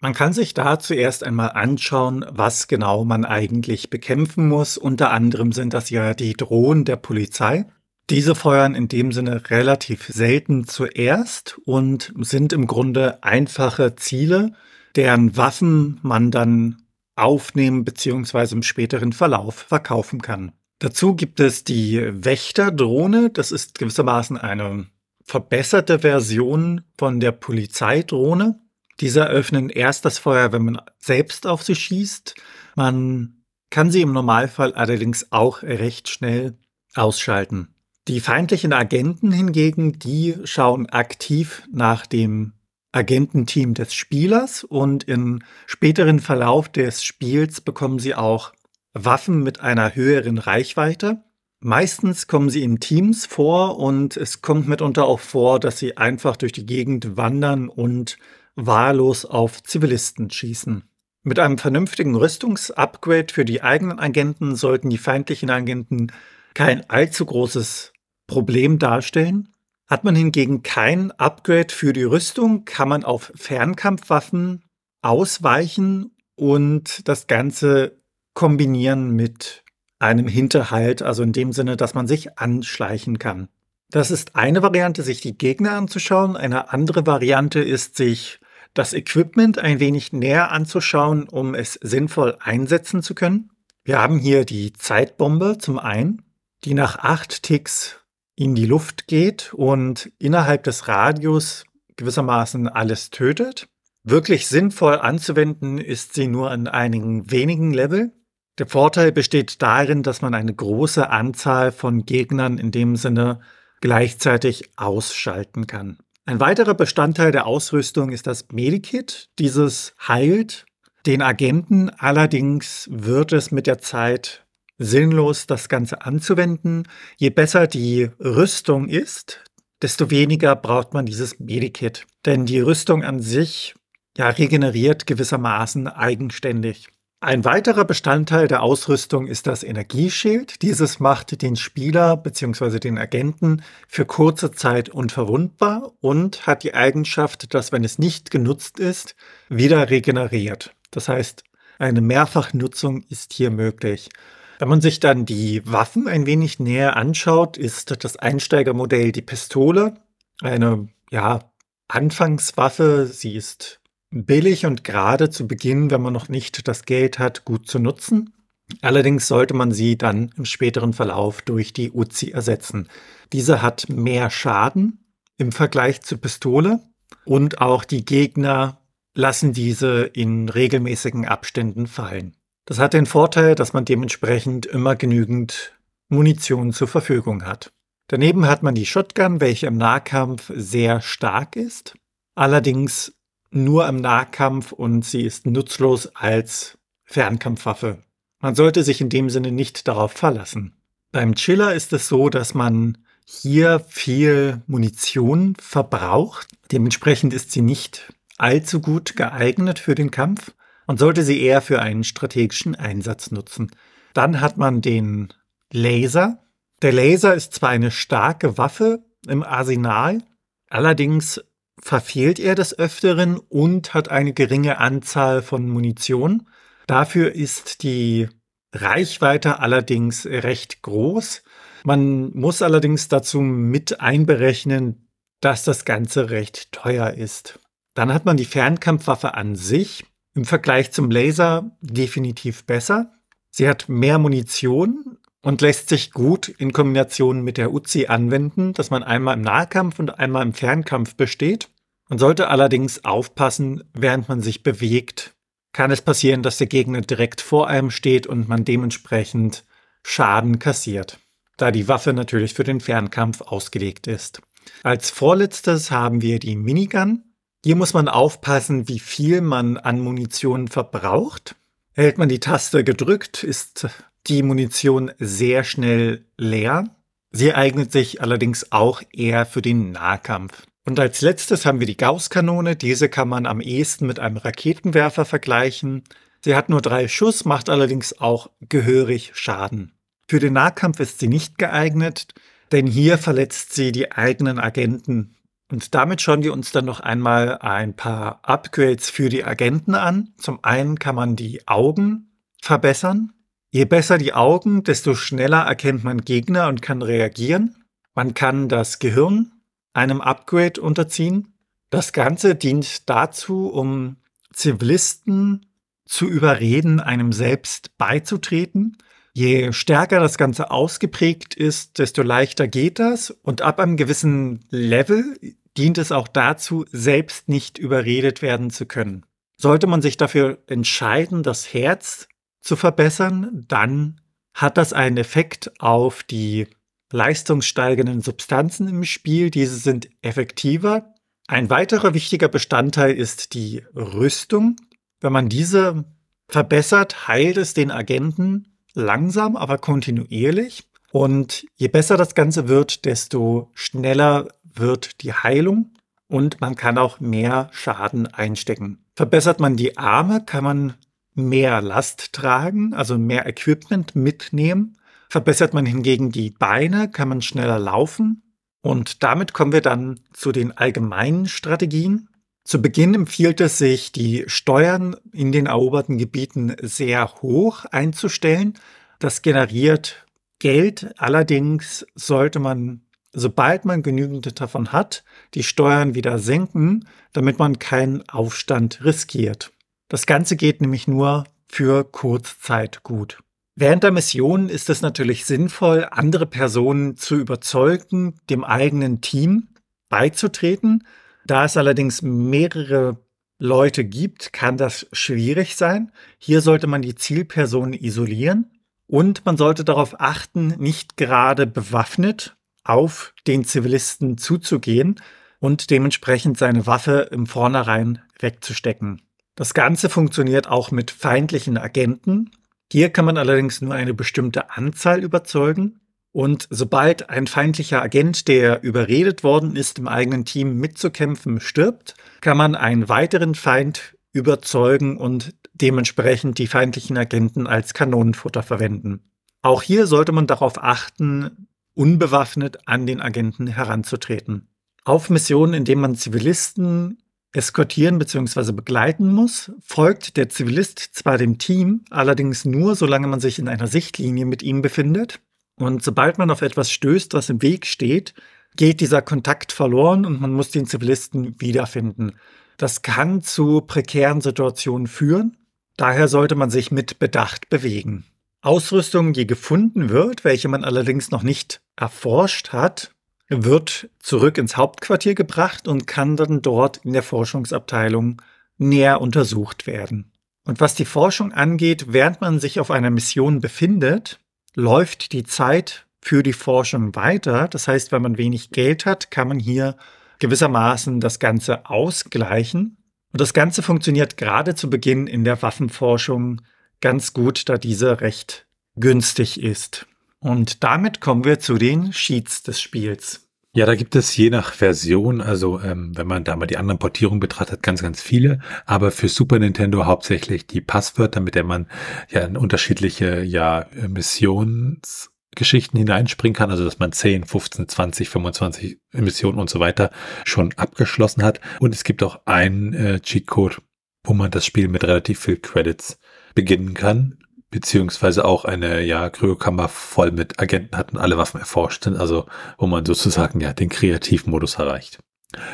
Man 0.00 0.12
kann 0.12 0.34
sich 0.34 0.52
da 0.52 0.78
zuerst 0.78 1.24
einmal 1.24 1.52
anschauen, 1.52 2.26
was 2.28 2.68
genau 2.68 3.04
man 3.04 3.24
eigentlich 3.24 3.88
bekämpfen 3.88 4.48
muss. 4.48 4.76
Unter 4.76 5.10
anderem 5.10 5.52
sind 5.52 5.72
das 5.72 5.88
ja 5.88 6.12
die 6.12 6.34
Drohnen 6.34 6.84
der 6.84 6.96
Polizei. 6.96 7.66
Diese 8.10 8.34
feuern 8.34 8.74
in 8.74 8.88
dem 8.88 9.12
Sinne 9.12 9.48
relativ 9.48 10.06
selten 10.08 10.66
zuerst 10.66 11.58
und 11.64 12.12
sind 12.18 12.52
im 12.52 12.66
Grunde 12.66 13.22
einfache 13.22 13.96
Ziele, 13.96 14.52
deren 14.94 15.38
Waffen 15.38 16.00
man 16.02 16.30
dann 16.30 16.82
aufnehmen 17.16 17.84
bzw. 17.84 18.56
im 18.56 18.62
späteren 18.62 19.14
Verlauf 19.14 19.54
verkaufen 19.54 20.20
kann. 20.20 20.52
Dazu 20.80 21.14
gibt 21.14 21.40
es 21.40 21.64
die 21.64 21.98
Wächterdrohne. 22.12 23.30
Das 23.30 23.52
ist 23.52 23.78
gewissermaßen 23.78 24.36
eine 24.36 24.86
verbesserte 25.24 26.00
Version 26.00 26.82
von 26.96 27.18
der 27.18 27.32
Polizeidrohne. 27.32 28.60
Diese 29.00 29.20
eröffnen 29.20 29.70
erst 29.70 30.04
das 30.04 30.18
Feuer, 30.18 30.52
wenn 30.52 30.64
man 30.64 30.80
selbst 30.98 31.46
auf 31.46 31.62
sie 31.62 31.74
schießt. 31.74 32.34
Man 32.76 33.44
kann 33.70 33.90
sie 33.90 34.02
im 34.02 34.12
Normalfall 34.12 34.72
allerdings 34.74 35.32
auch 35.32 35.62
recht 35.62 36.08
schnell 36.08 36.56
ausschalten. 36.94 37.74
Die 38.06 38.20
feindlichen 38.20 38.72
Agenten 38.72 39.32
hingegen, 39.32 39.98
die 39.98 40.36
schauen 40.44 40.88
aktiv 40.90 41.66
nach 41.72 42.06
dem 42.06 42.52
Agententeam 42.92 43.74
des 43.74 43.94
Spielers 43.94 44.62
und 44.62 45.04
im 45.04 45.42
späteren 45.66 46.20
Verlauf 46.20 46.68
des 46.68 47.02
Spiels 47.02 47.60
bekommen 47.60 47.98
sie 47.98 48.14
auch 48.14 48.52
Waffen 48.92 49.42
mit 49.42 49.60
einer 49.60 49.96
höheren 49.96 50.38
Reichweite. 50.38 51.24
Meistens 51.66 52.26
kommen 52.26 52.50
sie 52.50 52.62
in 52.62 52.78
Teams 52.78 53.24
vor 53.24 53.78
und 53.78 54.18
es 54.18 54.42
kommt 54.42 54.68
mitunter 54.68 55.06
auch 55.06 55.20
vor, 55.20 55.58
dass 55.58 55.78
sie 55.78 55.96
einfach 55.96 56.36
durch 56.36 56.52
die 56.52 56.66
Gegend 56.66 57.16
wandern 57.16 57.70
und 57.70 58.18
wahllos 58.54 59.24
auf 59.24 59.62
Zivilisten 59.62 60.30
schießen. 60.30 60.84
Mit 61.22 61.38
einem 61.38 61.56
vernünftigen 61.56 62.16
Rüstungsupgrade 62.16 63.32
für 63.32 63.46
die 63.46 63.62
eigenen 63.62 63.98
Agenten 63.98 64.56
sollten 64.56 64.90
die 64.90 64.98
feindlichen 64.98 65.48
Agenten 65.48 66.12
kein 66.52 66.90
allzu 66.90 67.24
großes 67.24 67.94
Problem 68.26 68.78
darstellen. 68.78 69.48
Hat 69.86 70.04
man 70.04 70.14
hingegen 70.14 70.62
kein 70.62 71.12
Upgrade 71.12 71.72
für 71.72 71.94
die 71.94 72.04
Rüstung, 72.04 72.66
kann 72.66 72.90
man 72.90 73.04
auf 73.04 73.32
Fernkampfwaffen 73.36 74.64
ausweichen 75.00 76.14
und 76.36 77.08
das 77.08 77.26
Ganze 77.26 78.02
kombinieren 78.34 79.12
mit 79.12 79.63
einem 79.98 80.28
Hinterhalt, 80.28 81.02
also 81.02 81.22
in 81.22 81.32
dem 81.32 81.52
Sinne, 81.52 81.76
dass 81.76 81.94
man 81.94 82.06
sich 82.06 82.38
anschleichen 82.38 83.18
kann. 83.18 83.48
Das 83.90 84.10
ist 84.10 84.34
eine 84.34 84.62
Variante, 84.62 85.02
sich 85.02 85.20
die 85.20 85.36
Gegner 85.36 85.72
anzuschauen. 85.72 86.36
Eine 86.36 86.72
andere 86.72 87.06
Variante 87.06 87.60
ist, 87.60 87.96
sich 87.96 88.40
das 88.74 88.92
Equipment 88.92 89.58
ein 89.58 89.78
wenig 89.78 90.12
näher 90.12 90.50
anzuschauen, 90.50 91.28
um 91.28 91.54
es 91.54 91.78
sinnvoll 91.80 92.36
einsetzen 92.40 93.02
zu 93.02 93.14
können. 93.14 93.50
Wir 93.84 94.00
haben 94.00 94.18
hier 94.18 94.44
die 94.44 94.72
Zeitbombe 94.72 95.58
zum 95.58 95.78
einen, 95.78 96.22
die 96.64 96.74
nach 96.74 96.98
acht 96.98 97.42
Ticks 97.42 98.00
in 98.34 98.54
die 98.54 98.66
Luft 98.66 99.06
geht 99.06 99.54
und 99.54 100.10
innerhalb 100.18 100.64
des 100.64 100.88
Radius 100.88 101.64
gewissermaßen 101.96 102.68
alles 102.68 103.10
tötet. 103.10 103.68
Wirklich 104.02 104.48
sinnvoll 104.48 104.98
anzuwenden 104.98 105.78
ist 105.78 106.14
sie 106.14 106.26
nur 106.26 106.50
an 106.50 106.66
einigen 106.66 107.30
wenigen 107.30 107.72
Level. 107.72 108.12
Der 108.58 108.66
Vorteil 108.66 109.10
besteht 109.10 109.62
darin, 109.62 110.02
dass 110.02 110.22
man 110.22 110.34
eine 110.34 110.54
große 110.54 111.10
Anzahl 111.10 111.72
von 111.72 112.06
Gegnern 112.06 112.58
in 112.58 112.70
dem 112.70 112.94
Sinne 112.96 113.40
gleichzeitig 113.80 114.70
ausschalten 114.76 115.66
kann. 115.66 115.98
Ein 116.24 116.40
weiterer 116.40 116.74
Bestandteil 116.74 117.32
der 117.32 117.46
Ausrüstung 117.46 118.10
ist 118.10 118.26
das 118.26 118.46
Medikit. 118.52 119.28
Dieses 119.38 119.94
heilt 120.06 120.64
den 121.04 121.20
Agenten, 121.20 121.90
allerdings 121.90 122.88
wird 122.90 123.32
es 123.32 123.50
mit 123.50 123.66
der 123.66 123.78
Zeit 123.78 124.46
sinnlos, 124.78 125.46
das 125.46 125.68
Ganze 125.68 126.02
anzuwenden. 126.02 126.88
Je 127.16 127.30
besser 127.30 127.66
die 127.66 128.08
Rüstung 128.18 128.88
ist, 128.88 129.44
desto 129.82 130.10
weniger 130.10 130.56
braucht 130.56 130.94
man 130.94 131.04
dieses 131.04 131.38
Medikit. 131.40 132.06
Denn 132.24 132.46
die 132.46 132.60
Rüstung 132.60 133.04
an 133.04 133.20
sich 133.20 133.74
ja, 134.16 134.28
regeneriert 134.28 135.06
gewissermaßen 135.06 135.88
eigenständig. 135.88 136.88
Ein 137.24 137.46
weiterer 137.46 137.86
Bestandteil 137.86 138.48
der 138.48 138.62
Ausrüstung 138.62 139.26
ist 139.26 139.46
das 139.46 139.62
Energieschild. 139.62 140.60
Dieses 140.60 141.00
macht 141.00 141.40
den 141.40 141.56
Spieler 141.56 142.18
bzw. 142.18 142.78
den 142.78 142.98
Agenten 142.98 143.62
für 143.88 144.04
kurze 144.04 144.52
Zeit 144.52 144.90
unverwundbar 144.90 145.92
und 146.02 146.46
hat 146.46 146.64
die 146.64 146.74
Eigenschaft, 146.74 147.54
dass 147.54 147.72
wenn 147.72 147.82
es 147.82 147.98
nicht 147.98 148.30
genutzt 148.30 148.78
ist, 148.78 149.16
wieder 149.48 149.88
regeneriert. 149.88 150.74
Das 150.90 151.08
heißt, 151.08 151.44
eine 151.78 152.02
Mehrfachnutzung 152.02 153.02
ist 153.08 153.32
hier 153.32 153.50
möglich. 153.50 154.10
Wenn 154.58 154.68
man 154.68 154.82
sich 154.82 155.00
dann 155.00 155.24
die 155.24 155.62
Waffen 155.64 156.08
ein 156.08 156.26
wenig 156.26 156.58
näher 156.58 156.94
anschaut, 156.94 157.56
ist 157.56 158.04
das 158.04 158.18
Einsteigermodell 158.18 159.12
die 159.12 159.22
Pistole. 159.22 159.94
Eine, 160.42 160.88
ja, 161.10 161.50
Anfangswaffe. 161.88 163.06
Sie 163.06 163.34
ist 163.34 163.80
billig 164.14 164.66
und 164.66 164.84
gerade 164.84 165.30
zu 165.30 165.46
Beginn, 165.46 165.90
wenn 165.90 166.02
man 166.02 166.12
noch 166.12 166.28
nicht 166.28 166.66
das 166.68 166.84
Geld 166.84 167.18
hat, 167.18 167.44
gut 167.44 167.66
zu 167.66 167.78
nutzen. 167.78 168.32
Allerdings 168.80 169.28
sollte 169.28 169.54
man 169.54 169.72
sie 169.72 169.98
dann 169.98 170.30
im 170.36 170.44
späteren 170.44 170.92
Verlauf 170.92 171.42
durch 171.42 171.72
die 171.72 171.90
Uzi 171.90 172.30
ersetzen. 172.30 172.88
Diese 173.32 173.60
hat 173.60 173.88
mehr 173.88 174.30
Schaden 174.30 175.04
im 175.36 175.52
Vergleich 175.52 176.00
zur 176.00 176.18
Pistole 176.18 176.80
und 177.24 177.60
auch 177.60 177.84
die 177.84 178.04
Gegner 178.04 178.80
lassen 179.14 179.52
diese 179.52 180.04
in 180.04 180.48
regelmäßigen 180.48 181.26
Abständen 181.26 181.86
fallen. 181.86 182.36
Das 182.66 182.78
hat 182.78 182.94
den 182.94 183.06
Vorteil, 183.06 183.54
dass 183.54 183.72
man 183.72 183.84
dementsprechend 183.84 184.64
immer 184.64 184.96
genügend 184.96 185.72
Munition 186.08 186.72
zur 186.72 186.88
Verfügung 186.88 187.44
hat. 187.44 187.72
Daneben 188.08 188.46
hat 188.46 188.62
man 188.62 188.74
die 188.74 188.86
Shotgun, 188.86 189.40
welche 189.40 189.66
im 189.66 189.76
Nahkampf 189.76 190.50
sehr 190.54 191.00
stark 191.00 191.56
ist, 191.56 191.94
allerdings 192.34 193.14
nur 193.54 193.86
im 193.88 193.96
Nahkampf 193.96 194.72
und 194.72 195.04
sie 195.04 195.22
ist 195.22 195.46
nutzlos 195.46 196.14
als 196.14 196.78
Fernkampfwaffe. 197.04 198.02
Man 198.40 198.54
sollte 198.54 198.82
sich 198.82 199.00
in 199.00 199.08
dem 199.08 199.30
Sinne 199.30 199.52
nicht 199.52 199.88
darauf 199.88 200.12
verlassen. 200.12 200.76
Beim 201.12 201.34
Chiller 201.34 201.74
ist 201.74 201.92
es 201.92 202.08
so, 202.08 202.28
dass 202.28 202.54
man 202.54 202.98
hier 203.24 203.80
viel 203.88 204.62
Munition 204.66 205.54
verbraucht. 205.58 206.48
Dementsprechend 206.72 207.32
ist 207.32 207.52
sie 207.52 207.62
nicht 207.62 208.12
allzu 208.36 208.80
gut 208.80 209.16
geeignet 209.16 209.78
für 209.78 209.94
den 209.94 210.10
Kampf. 210.10 210.52
Man 210.86 210.98
sollte 210.98 211.22
sie 211.22 211.40
eher 211.40 211.62
für 211.62 211.80
einen 211.80 212.04
strategischen 212.04 212.74
Einsatz 212.74 213.30
nutzen. 213.30 213.70
Dann 214.12 214.40
hat 214.40 214.58
man 214.58 214.82
den 214.82 215.32
Laser. 215.72 216.42
Der 216.82 216.92
Laser 216.92 217.34
ist 217.34 217.54
zwar 217.54 217.70
eine 217.70 217.90
starke 217.90 218.58
Waffe 218.58 219.02
im 219.26 219.42
Arsenal, 219.42 220.22
allerdings 220.68 221.40
verfehlt 221.84 222.40
er 222.40 222.54
des 222.54 222.78
Öfteren 222.78 223.36
und 223.36 223.92
hat 223.92 224.10
eine 224.10 224.32
geringe 224.32 224.78
Anzahl 224.78 225.42
von 225.42 225.68
Munition. 225.68 226.48
Dafür 226.86 227.34
ist 227.34 227.82
die 227.82 228.26
Reichweite 228.74 229.58
allerdings 229.58 230.24
recht 230.24 230.80
groß. 230.80 231.42
Man 231.84 232.32
muss 232.32 232.62
allerdings 232.62 233.08
dazu 233.08 233.42
mit 233.42 234.00
einberechnen, 234.00 235.10
dass 235.42 235.64
das 235.64 235.84
Ganze 235.84 236.30
recht 236.30 236.72
teuer 236.72 237.10
ist. 237.12 237.60
Dann 237.92 238.14
hat 238.14 238.24
man 238.24 238.38
die 238.38 238.46
Fernkampfwaffe 238.46 239.34
an 239.34 239.54
sich 239.54 240.06
im 240.34 240.46
Vergleich 240.46 240.90
zum 240.90 241.10
Laser 241.10 241.76
definitiv 241.82 242.64
besser. 242.64 243.12
Sie 243.50 243.68
hat 243.68 243.90
mehr 243.90 244.18
Munition 244.18 245.18
und 245.42 245.60
lässt 245.60 245.90
sich 245.90 246.12
gut 246.12 246.48
in 246.48 246.72
Kombination 246.72 247.42
mit 247.42 247.58
der 247.58 247.74
Uzi 247.74 248.06
anwenden, 248.06 248.72
dass 248.72 248.88
man 248.88 249.02
einmal 249.02 249.36
im 249.36 249.42
Nahkampf 249.42 249.98
und 249.98 250.18
einmal 250.18 250.42
im 250.42 250.54
Fernkampf 250.54 251.14
besteht. 251.14 251.68
Man 252.08 252.18
sollte 252.18 252.48
allerdings 252.48 253.04
aufpassen, 253.04 253.84
während 253.94 254.28
man 254.28 254.40
sich 254.40 254.62
bewegt. 254.62 255.34
Kann 255.72 255.90
es 255.90 256.02
passieren, 256.02 256.42
dass 256.42 256.58
der 256.58 256.66
Gegner 256.66 257.00
direkt 257.00 257.40
vor 257.40 257.68
einem 257.68 257.90
steht 257.90 258.26
und 258.26 258.48
man 258.48 258.64
dementsprechend 258.64 259.64
Schaden 260.02 260.58
kassiert, 260.58 261.18
da 261.56 261.70
die 261.70 261.88
Waffe 261.88 262.12
natürlich 262.12 262.54
für 262.54 262.64
den 262.64 262.80
Fernkampf 262.80 263.40
ausgelegt 263.40 264.06
ist. 264.06 264.42
Als 264.82 265.10
vorletztes 265.10 265.90
haben 265.90 266.20
wir 266.20 266.38
die 266.38 266.56
Minigun. 266.56 267.24
Hier 267.64 267.76
muss 267.76 267.94
man 267.94 268.08
aufpassen, 268.08 268.88
wie 268.88 268.98
viel 268.98 269.40
man 269.40 269.78
an 269.78 270.00
Munition 270.00 270.68
verbraucht. 270.68 271.56
Hält 271.92 272.18
man 272.18 272.28
die 272.28 272.40
Taste 272.40 272.84
gedrückt, 272.84 273.42
ist 273.42 273.88
die 274.26 274.42
Munition 274.42 275.12
sehr 275.18 275.64
schnell 275.64 276.26
leer. 276.36 276.94
Sie 277.30 277.54
eignet 277.54 277.90
sich 277.92 278.20
allerdings 278.20 278.70
auch 278.70 279.02
eher 279.12 279.46
für 279.46 279.62
den 279.62 279.92
Nahkampf. 279.92 280.66
Und 280.84 281.00
als 281.00 281.20
letztes 281.22 281.64
haben 281.64 281.80
wir 281.80 281.86
die 281.86 281.96
Gausskanone. 281.96 282.76
Diese 282.76 283.08
kann 283.08 283.28
man 283.28 283.46
am 283.46 283.60
ehesten 283.60 284.06
mit 284.06 284.18
einem 284.18 284.36
Raketenwerfer 284.36 285.24
vergleichen. 285.24 286.04
Sie 286.42 286.54
hat 286.54 286.68
nur 286.68 286.82
drei 286.82 287.08
Schuss, 287.08 287.44
macht 287.44 287.70
allerdings 287.70 288.20
auch 288.20 288.50
gehörig 288.60 289.32
Schaden. 289.34 289.92
Für 290.28 290.40
den 290.40 290.52
Nahkampf 290.52 291.00
ist 291.00 291.20
sie 291.20 291.28
nicht 291.28 291.58
geeignet, 291.58 292.34
denn 292.72 292.86
hier 292.86 293.18
verletzt 293.18 293.74
sie 293.74 293.92
die 293.92 294.12
eigenen 294.12 294.58
Agenten 294.58 295.34
und 295.74 295.94
damit 295.94 296.20
schauen 296.20 296.42
wir 296.42 296.52
uns 296.52 296.72
dann 296.72 296.84
noch 296.84 297.00
einmal 297.00 297.58
ein 297.58 297.96
paar 297.96 298.40
Upgrades 298.42 299.10
für 299.10 299.28
die 299.28 299.44
Agenten 299.44 299.94
an. 299.94 300.32
Zum 300.38 300.60
einen 300.62 300.98
kann 300.98 301.14
man 301.14 301.36
die 301.36 301.66
Augen 301.66 302.30
verbessern. 302.62 303.32
Je 303.70 303.84
besser 303.84 304.18
die 304.18 304.34
Augen, 304.34 304.84
desto 304.84 305.14
schneller 305.14 305.62
erkennt 305.62 306.04
man 306.04 306.20
Gegner 306.20 306.68
und 306.68 306.80
kann 306.80 307.02
reagieren. 307.02 307.82
Man 308.14 308.34
kann 308.34 308.68
das 308.68 309.00
Gehirn 309.00 309.50
einem 309.94 310.20
Upgrade 310.20 310.80
unterziehen. 310.80 311.54
Das 311.88 312.12
Ganze 312.12 312.54
dient 312.54 313.08
dazu, 313.08 313.68
um 313.68 314.16
Zivilisten 314.52 315.66
zu 316.04 316.26
überreden, 316.26 317.00
einem 317.00 317.32
selbst 317.32 317.96
beizutreten. 317.96 318.98
Je 319.32 319.72
stärker 319.72 320.20
das 320.20 320.38
Ganze 320.38 320.70
ausgeprägt 320.70 321.54
ist, 321.54 321.98
desto 321.98 322.22
leichter 322.22 322.68
geht 322.68 322.98
das. 322.98 323.30
Und 323.30 323.62
ab 323.62 323.80
einem 323.80 323.96
gewissen 323.96 324.60
Level 324.70 325.36
dient 325.76 325.98
es 325.98 326.12
auch 326.12 326.28
dazu, 326.28 326.84
selbst 326.92 327.48
nicht 327.48 327.78
überredet 327.78 328.42
werden 328.42 328.70
zu 328.70 328.86
können. 328.86 329.24
Sollte 329.56 329.86
man 329.86 330.02
sich 330.02 330.16
dafür 330.16 330.58
entscheiden, 330.66 331.42
das 331.42 331.72
Herz 331.72 332.28
zu 332.60 332.76
verbessern, 332.76 333.64
dann 333.68 334.20
hat 334.52 334.78
das 334.78 334.92
einen 334.92 335.16
Effekt 335.16 335.80
auf 335.80 336.22
die 336.22 336.68
leistungssteigenden 337.14 338.22
Substanzen 338.22 338.88
im 338.88 339.04
Spiel. 339.04 339.50
Diese 339.50 339.76
sind 339.76 340.08
effektiver. 340.20 341.14
Ein 341.46 341.70
weiterer 341.70 342.12
wichtiger 342.12 342.48
Bestandteil 342.48 343.14
ist 343.14 343.54
die 343.54 343.84
Rüstung. 343.94 344.76
Wenn 345.20 345.32
man 345.32 345.48
diese 345.48 346.04
verbessert, 346.48 347.28
heilt 347.28 347.56
es 347.56 347.72
den 347.72 347.92
Agenten 347.92 348.76
langsam, 348.94 349.54
aber 349.54 349.78
kontinuierlich. 349.78 350.88
Und 351.12 351.64
je 351.76 351.86
besser 351.86 352.16
das 352.16 352.34
Ganze 352.34 352.66
wird, 352.66 353.04
desto 353.04 353.70
schneller 353.74 354.48
wird 354.64 355.22
die 355.22 355.32
Heilung 355.32 355.92
und 356.26 356.60
man 356.60 356.74
kann 356.74 356.98
auch 356.98 357.20
mehr 357.20 357.68
Schaden 357.72 358.26
einstecken. 358.26 359.04
Verbessert 359.14 359.60
man 359.60 359.76
die 359.76 359.96
Arme, 359.96 360.44
kann 360.44 360.64
man 360.64 360.94
mehr 361.34 361.80
Last 361.80 362.32
tragen, 362.32 362.92
also 362.92 363.18
mehr 363.18 363.46
Equipment 363.46 364.16
mitnehmen. 364.16 364.96
Verbessert 365.34 365.74
man 365.74 365.84
hingegen 365.84 366.30
die 366.30 366.50
Beine, 366.50 367.10
kann 367.10 367.28
man 367.28 367.42
schneller 367.42 367.80
laufen. 367.80 368.54
Und 368.82 369.24
damit 369.24 369.52
kommen 369.52 369.72
wir 369.72 369.80
dann 369.80 370.20
zu 370.32 370.52
den 370.52 370.70
allgemeinen 370.70 371.48
Strategien. 371.48 372.28
Zu 372.62 372.80
Beginn 372.80 373.14
empfiehlt 373.14 373.60
es 373.60 373.76
sich, 373.76 374.12
die 374.12 374.44
Steuern 374.46 375.16
in 375.32 375.50
den 375.50 375.66
eroberten 375.66 376.18
Gebieten 376.18 376.76
sehr 376.80 377.34
hoch 377.42 377.84
einzustellen. 377.86 378.74
Das 379.18 379.42
generiert 379.42 380.24
Geld. 380.60 381.12
Allerdings 381.18 382.06
sollte 382.14 382.60
man, 382.60 383.02
sobald 383.32 383.84
man 383.84 384.04
genügend 384.04 384.60
davon 384.60 384.92
hat, 384.92 385.24
die 385.54 385.64
Steuern 385.64 386.14
wieder 386.14 386.38
senken, 386.38 387.08
damit 387.32 387.58
man 387.58 387.80
keinen 387.80 388.22
Aufstand 388.28 389.04
riskiert. 389.04 389.72
Das 390.06 390.26
Ganze 390.26 390.54
geht 390.54 390.80
nämlich 390.80 391.08
nur 391.08 391.42
für 391.66 392.04
Kurzzeit 392.04 393.02
gut. 393.02 393.43
Während 393.76 394.04
der 394.04 394.12
Mission 394.12 394.68
ist 394.68 394.88
es 394.88 395.02
natürlich 395.02 395.44
sinnvoll, 395.46 396.06
andere 396.10 396.46
Personen 396.46 397.16
zu 397.16 397.36
überzeugen, 397.36 398.36
dem 398.48 398.62
eigenen 398.62 399.20
Team 399.20 399.68
beizutreten. 400.08 401.04
Da 401.44 401.64
es 401.64 401.76
allerdings 401.76 402.22
mehrere 402.22 403.18
Leute 403.58 404.04
gibt, 404.04 404.52
kann 404.52 404.76
das 404.76 405.06
schwierig 405.12 405.74
sein. 405.76 406.12
Hier 406.38 406.60
sollte 406.60 406.86
man 406.86 407.02
die 407.02 407.16
Zielperson 407.16 407.92
isolieren 407.92 408.70
und 409.08 409.44
man 409.44 409.56
sollte 409.56 409.84
darauf 409.84 410.20
achten, 410.20 410.68
nicht 410.78 411.16
gerade 411.16 411.66
bewaffnet 411.66 412.56
auf 412.84 413.32
den 413.46 413.64
Zivilisten 413.64 414.38
zuzugehen 414.38 415.20
und 415.58 415.90
dementsprechend 415.90 416.58
seine 416.58 416.86
Waffe 416.86 417.28
im 417.30 417.46
Vornherein 417.46 418.20
wegzustecken. 418.38 419.22
Das 419.56 419.72
Ganze 419.72 420.08
funktioniert 420.08 420.68
auch 420.68 420.90
mit 420.90 421.10
feindlichen 421.10 421.78
Agenten. 421.78 422.50
Hier 422.94 423.10
kann 423.10 423.24
man 423.24 423.38
allerdings 423.38 423.80
nur 423.80 423.92
eine 423.92 424.14
bestimmte 424.14 424.70
Anzahl 424.70 425.24
überzeugen. 425.24 425.98
Und 426.30 426.68
sobald 426.70 427.28
ein 427.28 427.48
feindlicher 427.48 428.00
Agent, 428.00 428.46
der 428.46 428.84
überredet 428.84 429.42
worden 429.42 429.74
ist, 429.74 429.98
im 429.98 430.06
eigenen 430.06 430.44
Team 430.44 430.78
mitzukämpfen, 430.78 431.58
stirbt, 431.58 432.14
kann 432.40 432.56
man 432.56 432.76
einen 432.76 433.08
weiteren 433.08 433.56
Feind 433.56 434.16
überzeugen 434.32 435.16
und 435.16 435.56
dementsprechend 435.72 436.58
die 436.58 436.68
feindlichen 436.68 437.18
Agenten 437.18 437.66
als 437.66 437.94
Kanonenfutter 437.94 438.62
verwenden. 438.62 439.24
Auch 439.60 439.82
hier 439.82 440.06
sollte 440.06 440.30
man 440.30 440.46
darauf 440.46 440.80
achten, 440.80 441.66
unbewaffnet 441.94 442.86
an 442.86 443.08
den 443.08 443.20
Agenten 443.20 443.66
heranzutreten. 443.66 444.68
Auf 445.02 445.30
Missionen, 445.30 445.74
in 445.74 445.84
denen 445.84 446.00
man 446.00 446.14
Zivilisten 446.14 447.18
eskortieren 447.54 448.18
bzw. 448.18 448.72
begleiten 448.72 449.32
muss, 449.32 449.72
folgt 449.80 450.36
der 450.36 450.48
Zivilist 450.48 450.98
zwar 450.98 451.38
dem 451.38 451.56
Team, 451.58 452.04
allerdings 452.10 452.64
nur, 452.64 452.96
solange 452.96 453.28
man 453.28 453.40
sich 453.40 453.58
in 453.58 453.68
einer 453.68 453.86
Sichtlinie 453.86 454.44
mit 454.44 454.62
ihm 454.62 454.82
befindet. 454.82 455.40
Und 455.76 456.02
sobald 456.02 456.36
man 456.36 456.50
auf 456.50 456.62
etwas 456.62 456.90
stößt, 456.90 457.32
was 457.32 457.48
im 457.48 457.62
Weg 457.62 457.86
steht, 457.86 458.34
geht 458.76 459.00
dieser 459.00 459.22
Kontakt 459.22 459.72
verloren 459.72 460.26
und 460.26 460.40
man 460.40 460.52
muss 460.52 460.70
den 460.70 460.86
Zivilisten 460.86 461.60
wiederfinden. 461.60 462.32
Das 462.76 463.02
kann 463.02 463.40
zu 463.40 463.80
prekären 463.80 464.40
Situationen 464.40 465.06
führen. 465.06 465.56
Daher 465.96 466.26
sollte 466.26 466.56
man 466.56 466.70
sich 466.70 466.90
mit 466.90 467.20
Bedacht 467.20 467.70
bewegen. 467.70 468.24
Ausrüstung, 468.62 469.32
die 469.32 469.46
gefunden 469.46 470.08
wird, 470.08 470.42
welche 470.42 470.68
man 470.68 470.84
allerdings 470.84 471.30
noch 471.30 471.42
nicht 471.42 471.80
erforscht 471.96 472.70
hat, 472.72 473.13
wird 473.48 474.08
zurück 474.18 474.58
ins 474.58 474.76
Hauptquartier 474.76 475.34
gebracht 475.34 475.86
und 475.88 476.06
kann 476.06 476.36
dann 476.36 476.62
dort 476.62 476.98
in 476.98 477.12
der 477.12 477.22
Forschungsabteilung 477.22 478.40
näher 478.78 479.20
untersucht 479.20 479.86
werden. 479.86 480.32
Und 480.64 480.80
was 480.80 480.94
die 480.94 481.04
Forschung 481.04 481.52
angeht, 481.52 482.06
während 482.08 482.40
man 482.40 482.58
sich 482.58 482.80
auf 482.80 482.90
einer 482.90 483.10
Mission 483.10 483.60
befindet, 483.60 484.40
läuft 484.74 485.32
die 485.32 485.44
Zeit 485.44 486.06
für 486.20 486.42
die 486.42 486.54
Forschung 486.54 487.14
weiter. 487.14 487.68
Das 487.68 487.86
heißt, 487.86 488.12
wenn 488.12 488.22
man 488.22 488.38
wenig 488.38 488.70
Geld 488.70 489.04
hat, 489.04 489.30
kann 489.30 489.48
man 489.48 489.58
hier 489.58 489.96
gewissermaßen 490.38 491.20
das 491.20 491.38
Ganze 491.38 491.86
ausgleichen. 491.86 492.96
Und 493.32 493.40
das 493.40 493.52
Ganze 493.52 493.82
funktioniert 493.82 494.36
gerade 494.36 494.74
zu 494.74 494.88
Beginn 494.88 495.26
in 495.26 495.44
der 495.44 495.60
Waffenforschung 495.60 496.62
ganz 497.00 497.34
gut, 497.34 497.68
da 497.68 497.76
diese 497.76 498.20
recht 498.20 498.66
günstig 498.96 499.62
ist. 499.62 500.06
Und 500.44 500.84
damit 500.84 501.22
kommen 501.22 501.44
wir 501.44 501.58
zu 501.58 501.78
den 501.78 502.12
Sheets 502.12 502.62
des 502.62 502.78
Spiels. 502.78 503.48
Ja, 503.72 503.86
da 503.86 503.94
gibt 503.94 504.14
es 504.14 504.36
je 504.36 504.50
nach 504.50 504.74
Version, 504.74 505.40
also 505.40 505.80
ähm, 505.80 506.12
wenn 506.16 506.26
man 506.26 506.44
da 506.44 506.54
mal 506.54 506.66
die 506.66 506.76
anderen 506.76 506.98
Portierungen 506.98 507.40
betrachtet, 507.40 507.82
ganz, 507.82 508.02
ganz 508.02 508.20
viele. 508.20 508.60
Aber 508.84 509.10
für 509.10 509.28
Super 509.28 509.58
Nintendo 509.58 510.04
hauptsächlich 510.04 510.66
die 510.66 510.82
Passwörter, 510.82 511.40
mit 511.40 511.54
der 511.54 511.64
man 511.64 511.88
ja 512.30 512.46
unterschiedliche 512.46 513.42
ja 513.42 513.86
Missions 514.06 515.30
Geschichten 515.56 515.96
hineinspringen 515.96 516.54
kann, 516.54 516.70
also 516.70 516.84
dass 516.84 516.98
man 516.98 517.12
10, 517.12 517.44
15, 517.44 517.88
20, 517.88 518.28
25 518.28 518.98
Missionen 519.12 519.58
und 519.58 519.70
so 519.70 519.80
weiter 519.80 520.10
schon 520.44 520.74
abgeschlossen 520.76 521.42
hat. 521.42 521.58
Und 521.80 521.94
es 521.94 522.04
gibt 522.04 522.22
auch 522.22 522.42
einen 522.44 522.92
äh, 522.92 523.20
Cheatcode, 523.20 523.80
wo 524.24 524.34
man 524.34 524.50
das 524.50 524.66
Spiel 524.66 524.88
mit 524.88 525.04
relativ 525.04 525.40
viel 525.40 525.56
Credits 525.56 526.18
beginnen 526.54 526.92
kann, 526.92 527.38
beziehungsweise 527.74 528.44
auch 528.44 528.64
eine 528.64 529.02
ja 529.02 529.28
Kryokammer 529.30 529.88
voll 529.88 530.30
mit 530.30 530.60
Agenten 530.60 530.96
hat 530.96 531.12
und 531.12 531.18
alle 531.18 531.36
Waffen 531.36 531.58
erforscht 531.58 532.04
sind, 532.04 532.16
also 532.16 532.46
wo 532.78 532.86
man 532.86 533.04
sozusagen 533.04 533.60
ja 533.60 533.72
den 533.72 533.88
Kreativmodus 533.88 534.76
erreicht. 534.76 535.18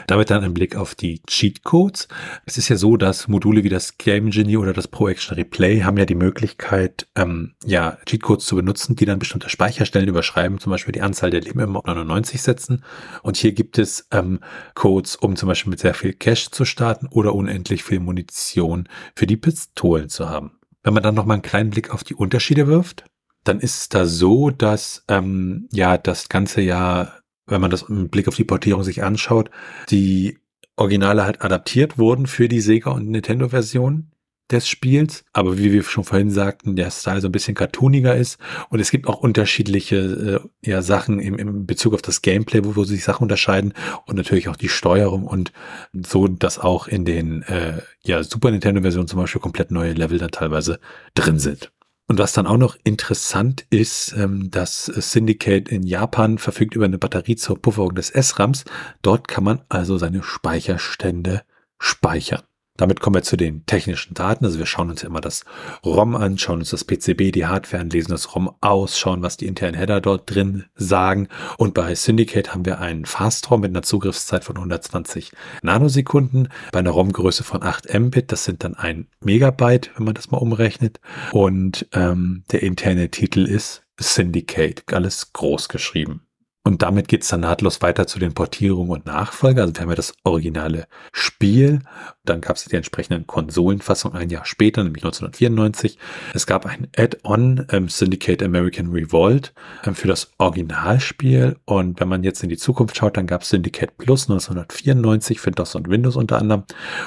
Damit 0.06 0.30
dann 0.30 0.42
ein 0.42 0.54
Blick 0.54 0.76
auf 0.76 0.94
die 0.94 1.22
Cheatcodes. 1.26 2.08
Es 2.46 2.56
ist 2.56 2.68
ja 2.70 2.76
so, 2.76 2.96
dass 2.96 3.28
Module 3.28 3.64
wie 3.64 3.68
das 3.68 3.98
Game 3.98 4.30
Genie 4.30 4.56
oder 4.56 4.72
das 4.72 4.88
Pro 4.88 5.08
Action 5.08 5.34
Replay 5.34 5.82
haben 5.82 5.98
ja 5.98 6.06
die 6.06 6.14
Möglichkeit, 6.14 7.06
ähm, 7.16 7.54
ja, 7.64 7.98
Cheatcodes 8.06 8.46
zu 8.46 8.56
benutzen, 8.56 8.96
die 8.96 9.04
dann 9.04 9.18
bestimmte 9.18 9.50
Speicherstellen 9.50 10.08
überschreiben, 10.08 10.58
zum 10.58 10.70
Beispiel 10.70 10.92
die 10.92 11.02
Anzahl 11.02 11.30
der 11.30 11.42
Leben 11.42 11.76
auf 11.76 11.84
99 11.84 12.40
setzen. 12.40 12.82
Und 13.22 13.36
hier 13.36 13.52
gibt 13.52 13.78
es 13.78 14.06
ähm, 14.10 14.40
Codes, 14.74 15.16
um 15.16 15.36
zum 15.36 15.48
Beispiel 15.48 15.70
mit 15.70 15.80
sehr 15.80 15.94
viel 15.94 16.14
Cash 16.14 16.50
zu 16.50 16.64
starten 16.64 17.06
oder 17.08 17.34
unendlich 17.34 17.84
viel 17.84 18.00
Munition 18.00 18.88
für 19.14 19.26
die 19.26 19.36
Pistolen 19.36 20.08
zu 20.08 20.28
haben. 20.28 20.59
Wenn 20.82 20.94
man 20.94 21.02
dann 21.02 21.14
noch 21.14 21.26
mal 21.26 21.34
einen 21.34 21.42
kleinen 21.42 21.70
Blick 21.70 21.90
auf 21.90 22.04
die 22.04 22.14
Unterschiede 22.14 22.66
wirft, 22.66 23.04
dann 23.44 23.60
ist 23.60 23.78
es 23.78 23.88
da 23.88 24.06
so, 24.06 24.50
dass 24.50 25.04
ähm, 25.08 25.68
ja 25.72 25.98
das 25.98 26.28
ganze 26.28 26.60
ja 26.60 27.20
wenn 27.50 27.60
man 27.60 27.70
das 27.70 27.82
im 27.82 28.08
Blick 28.08 28.28
auf 28.28 28.36
die 28.36 28.44
Portierung 28.44 28.82
sich 28.82 29.02
anschaut, 29.02 29.50
die 29.90 30.38
Originale 30.76 31.24
halt 31.24 31.42
adaptiert 31.42 31.98
wurden 31.98 32.26
für 32.26 32.48
die 32.48 32.60
Sega 32.60 32.90
und 32.90 33.08
Nintendo-Version 33.08 34.12
des 34.52 34.68
Spiels, 34.68 35.24
aber 35.32 35.58
wie 35.58 35.72
wir 35.72 35.82
schon 35.82 36.04
vorhin 36.04 36.30
sagten, 36.30 36.76
der 36.76 36.90
Style 36.90 37.20
so 37.20 37.28
ein 37.28 37.32
bisschen 37.32 37.54
cartooniger 37.54 38.14
ist 38.16 38.38
und 38.68 38.80
es 38.80 38.90
gibt 38.90 39.06
auch 39.06 39.20
unterschiedliche 39.20 40.42
äh, 40.64 40.68
ja, 40.68 40.82
Sachen 40.82 41.20
im, 41.20 41.38
im 41.38 41.66
Bezug 41.66 41.94
auf 41.94 42.02
das 42.02 42.22
Gameplay, 42.22 42.64
wo, 42.64 42.76
wo 42.76 42.84
sich 42.84 43.04
Sachen 43.04 43.24
unterscheiden 43.24 43.74
und 44.06 44.16
natürlich 44.16 44.48
auch 44.48 44.56
die 44.56 44.68
Steuerung 44.68 45.24
und 45.24 45.52
so, 45.92 46.28
dass 46.28 46.58
auch 46.58 46.88
in 46.88 47.04
den 47.04 47.42
äh, 47.42 47.80
ja, 48.02 48.22
Super 48.22 48.50
Nintendo-Versionen 48.50 49.08
zum 49.08 49.20
Beispiel 49.20 49.40
komplett 49.40 49.70
neue 49.70 49.92
Level 49.92 50.18
dann 50.18 50.30
teilweise 50.30 50.80
drin 51.14 51.38
sind. 51.38 51.70
Und 52.10 52.18
was 52.18 52.32
dann 52.32 52.48
auch 52.48 52.56
noch 52.56 52.76
interessant 52.82 53.66
ist, 53.70 54.14
ähm, 54.18 54.50
dass 54.50 54.86
Syndicate 54.86 55.68
in 55.68 55.84
Japan 55.84 56.38
verfügt 56.38 56.74
über 56.74 56.84
eine 56.84 56.98
Batterie 56.98 57.36
zur 57.36 57.62
Pufferung 57.62 57.94
des 57.94 58.08
SRAMs. 58.08 58.64
Dort 59.00 59.28
kann 59.28 59.44
man 59.44 59.62
also 59.68 59.96
seine 59.96 60.24
Speicherstände 60.24 61.42
speichern. 61.78 62.42
Damit 62.80 63.00
kommen 63.00 63.16
wir 63.16 63.22
zu 63.22 63.36
den 63.36 63.66
technischen 63.66 64.14
Daten. 64.14 64.46
Also 64.46 64.58
wir 64.58 64.64
schauen 64.64 64.88
uns 64.88 65.02
immer 65.02 65.20
das 65.20 65.44
ROM 65.84 66.16
an, 66.16 66.38
schauen 66.38 66.60
uns 66.60 66.70
das 66.70 66.82
PCB, 66.82 67.30
die 67.30 67.44
Hardware 67.44 67.82
an, 67.82 67.90
lesen 67.90 68.12
das 68.12 68.34
ROM 68.34 68.50
aus, 68.62 68.98
schauen, 68.98 69.20
was 69.20 69.36
die 69.36 69.46
internen 69.46 69.74
Header 69.74 70.00
dort 70.00 70.34
drin 70.34 70.64
sagen. 70.76 71.28
Und 71.58 71.74
bei 71.74 71.94
Syndicate 71.94 72.54
haben 72.54 72.64
wir 72.64 72.80
einen 72.80 73.04
Fast-ROM 73.04 73.60
mit 73.60 73.72
einer 73.72 73.82
Zugriffszeit 73.82 74.44
von 74.44 74.56
120 74.56 75.32
Nanosekunden, 75.62 76.48
bei 76.72 76.78
einer 76.78 76.92
ROM-Größe 76.92 77.44
von 77.44 77.62
8 77.62 77.92
Mbit. 77.92 78.32
Das 78.32 78.44
sind 78.44 78.64
dann 78.64 78.74
ein 78.74 79.08
Megabyte, 79.20 79.90
wenn 79.96 80.06
man 80.06 80.14
das 80.14 80.30
mal 80.30 80.38
umrechnet. 80.38 81.00
Und 81.32 81.86
ähm, 81.92 82.44
der 82.50 82.62
interne 82.62 83.10
Titel 83.10 83.44
ist 83.44 83.82
Syndicate, 83.98 84.84
alles 84.90 85.34
groß 85.34 85.68
geschrieben. 85.68 86.22
Und 86.62 86.82
damit 86.82 87.08
geht's 87.08 87.28
dann 87.28 87.40
nahtlos 87.40 87.80
weiter 87.80 88.06
zu 88.06 88.18
den 88.18 88.34
Portierungen 88.34 88.90
und 88.90 89.06
Nachfolger. 89.06 89.62
Also 89.62 89.74
wir 89.74 89.80
haben 89.80 89.88
ja 89.88 89.94
das 89.94 90.12
originale 90.24 90.86
Spiel. 91.10 91.80
Dann 92.26 92.42
gab 92.42 92.56
es 92.56 92.66
die 92.66 92.76
entsprechenden 92.76 93.26
Konsolenfassungen 93.26 94.18
ein 94.18 94.28
Jahr 94.28 94.44
später, 94.44 94.84
nämlich 94.84 95.02
1994. 95.02 95.98
Es 96.34 96.46
gab 96.46 96.66
ein 96.66 96.88
Add-on 96.94 97.66
ähm, 97.70 97.88
Syndicate 97.88 98.42
American 98.42 98.88
Revolt 98.88 99.54
ähm, 99.84 99.94
für 99.94 100.08
das 100.08 100.32
Originalspiel. 100.36 101.56
Und 101.64 101.98
wenn 101.98 102.08
man 102.08 102.24
jetzt 102.24 102.42
in 102.42 102.50
die 102.50 102.58
Zukunft 102.58 102.94
schaut, 102.94 103.16
dann 103.16 103.26
gab 103.26 103.40
es 103.40 103.48
Syndicate 103.48 103.96
Plus 103.96 104.28
1994 104.28 105.40
für 105.40 105.52
DOS 105.52 105.76
und 105.76 105.88
Windows 105.88 106.16
unter 106.16 106.36
anderem. 106.38 106.64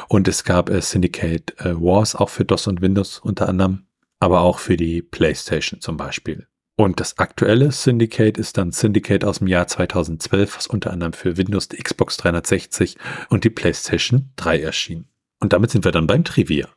Und 0.09 0.27
es 0.27 0.43
gab 0.43 0.71
äh, 0.71 0.81
Syndicate 0.81 1.53
äh, 1.59 1.75
Wars 1.75 2.15
auch 2.15 2.29
für 2.29 2.43
DOS 2.43 2.65
und 2.65 2.81
Windows 2.81 3.19
unter 3.19 3.47
anderem, 3.49 3.85
aber 4.19 4.41
auch 4.41 4.57
für 4.57 4.77
die 4.77 5.03
PlayStation 5.03 5.79
zum 5.79 5.95
Beispiel. 5.95 6.47
Und 6.75 6.99
das 6.99 7.19
aktuelle 7.19 7.71
Syndicate 7.71 8.37
ist 8.37 8.57
dann 8.57 8.71
Syndicate 8.71 9.25
aus 9.25 9.39
dem 9.39 9.47
Jahr 9.47 9.67
2012, 9.67 10.57
was 10.57 10.67
unter 10.67 10.91
anderem 10.91 11.13
für 11.13 11.37
Windows, 11.37 11.69
die 11.69 11.77
Xbox 11.77 12.17
360 12.17 12.97
und 13.29 13.43
die 13.43 13.51
PlayStation 13.51 14.31
3 14.37 14.61
erschien. 14.61 15.05
Und 15.39 15.53
damit 15.53 15.69
sind 15.69 15.85
wir 15.85 15.91
dann 15.91 16.07
beim 16.07 16.23
Trivia. 16.23 16.67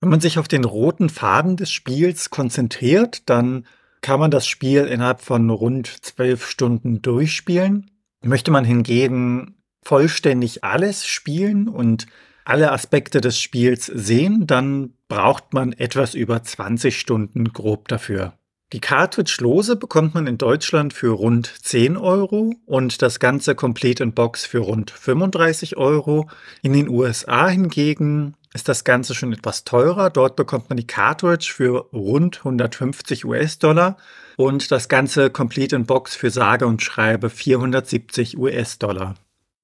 Wenn 0.00 0.10
man 0.10 0.20
sich 0.20 0.38
auf 0.38 0.48
den 0.48 0.64
roten 0.64 1.08
Faden 1.08 1.56
des 1.56 1.70
Spiels 1.70 2.28
konzentriert, 2.28 3.28
dann 3.30 3.66
kann 4.02 4.20
man 4.20 4.30
das 4.30 4.46
Spiel 4.46 4.84
innerhalb 4.84 5.22
von 5.22 5.48
rund 5.48 6.04
zwölf 6.04 6.46
Stunden 6.46 7.00
durchspielen. 7.00 7.90
Möchte 8.22 8.50
man 8.50 8.64
hingegen 8.64 9.56
vollständig 9.82 10.64
alles 10.64 11.06
spielen 11.06 11.68
und 11.68 12.06
alle 12.44 12.72
Aspekte 12.72 13.20
des 13.20 13.40
Spiels 13.40 13.86
sehen, 13.86 14.46
dann 14.46 14.94
braucht 15.08 15.54
man 15.54 15.72
etwas 15.72 16.14
über 16.14 16.42
20 16.42 16.98
Stunden 16.98 17.52
grob 17.52 17.88
dafür. 17.88 18.34
Die 18.72 18.80
Cartridge-Lose 18.80 19.76
bekommt 19.76 20.14
man 20.14 20.26
in 20.26 20.38
Deutschland 20.38 20.92
für 20.92 21.10
rund 21.10 21.46
10 21.46 21.96
Euro 21.96 22.52
und 22.66 23.00
das 23.00 23.20
ganze 23.20 23.54
Complete 23.54 24.02
in 24.02 24.12
Box 24.12 24.44
für 24.44 24.58
rund 24.58 24.90
35 24.90 25.76
Euro. 25.76 26.28
In 26.62 26.72
den 26.72 26.88
USA 26.88 27.46
hingegen 27.46 28.34
ist 28.54 28.68
das 28.68 28.82
Ganze 28.82 29.14
schon 29.14 29.32
etwas 29.32 29.62
teurer. 29.62 30.10
Dort 30.10 30.34
bekommt 30.34 30.68
man 30.68 30.76
die 30.78 30.86
Cartridge 30.86 31.52
für 31.54 31.86
rund 31.92 32.38
150 32.38 33.24
US-Dollar 33.24 33.98
und 34.36 34.72
das 34.72 34.88
ganze 34.88 35.30
Complete 35.30 35.76
in 35.76 35.86
Box 35.86 36.16
für 36.16 36.30
sage 36.30 36.66
und 36.66 36.82
schreibe 36.82 37.30
470 37.30 38.36
US-Dollar. 38.36 39.14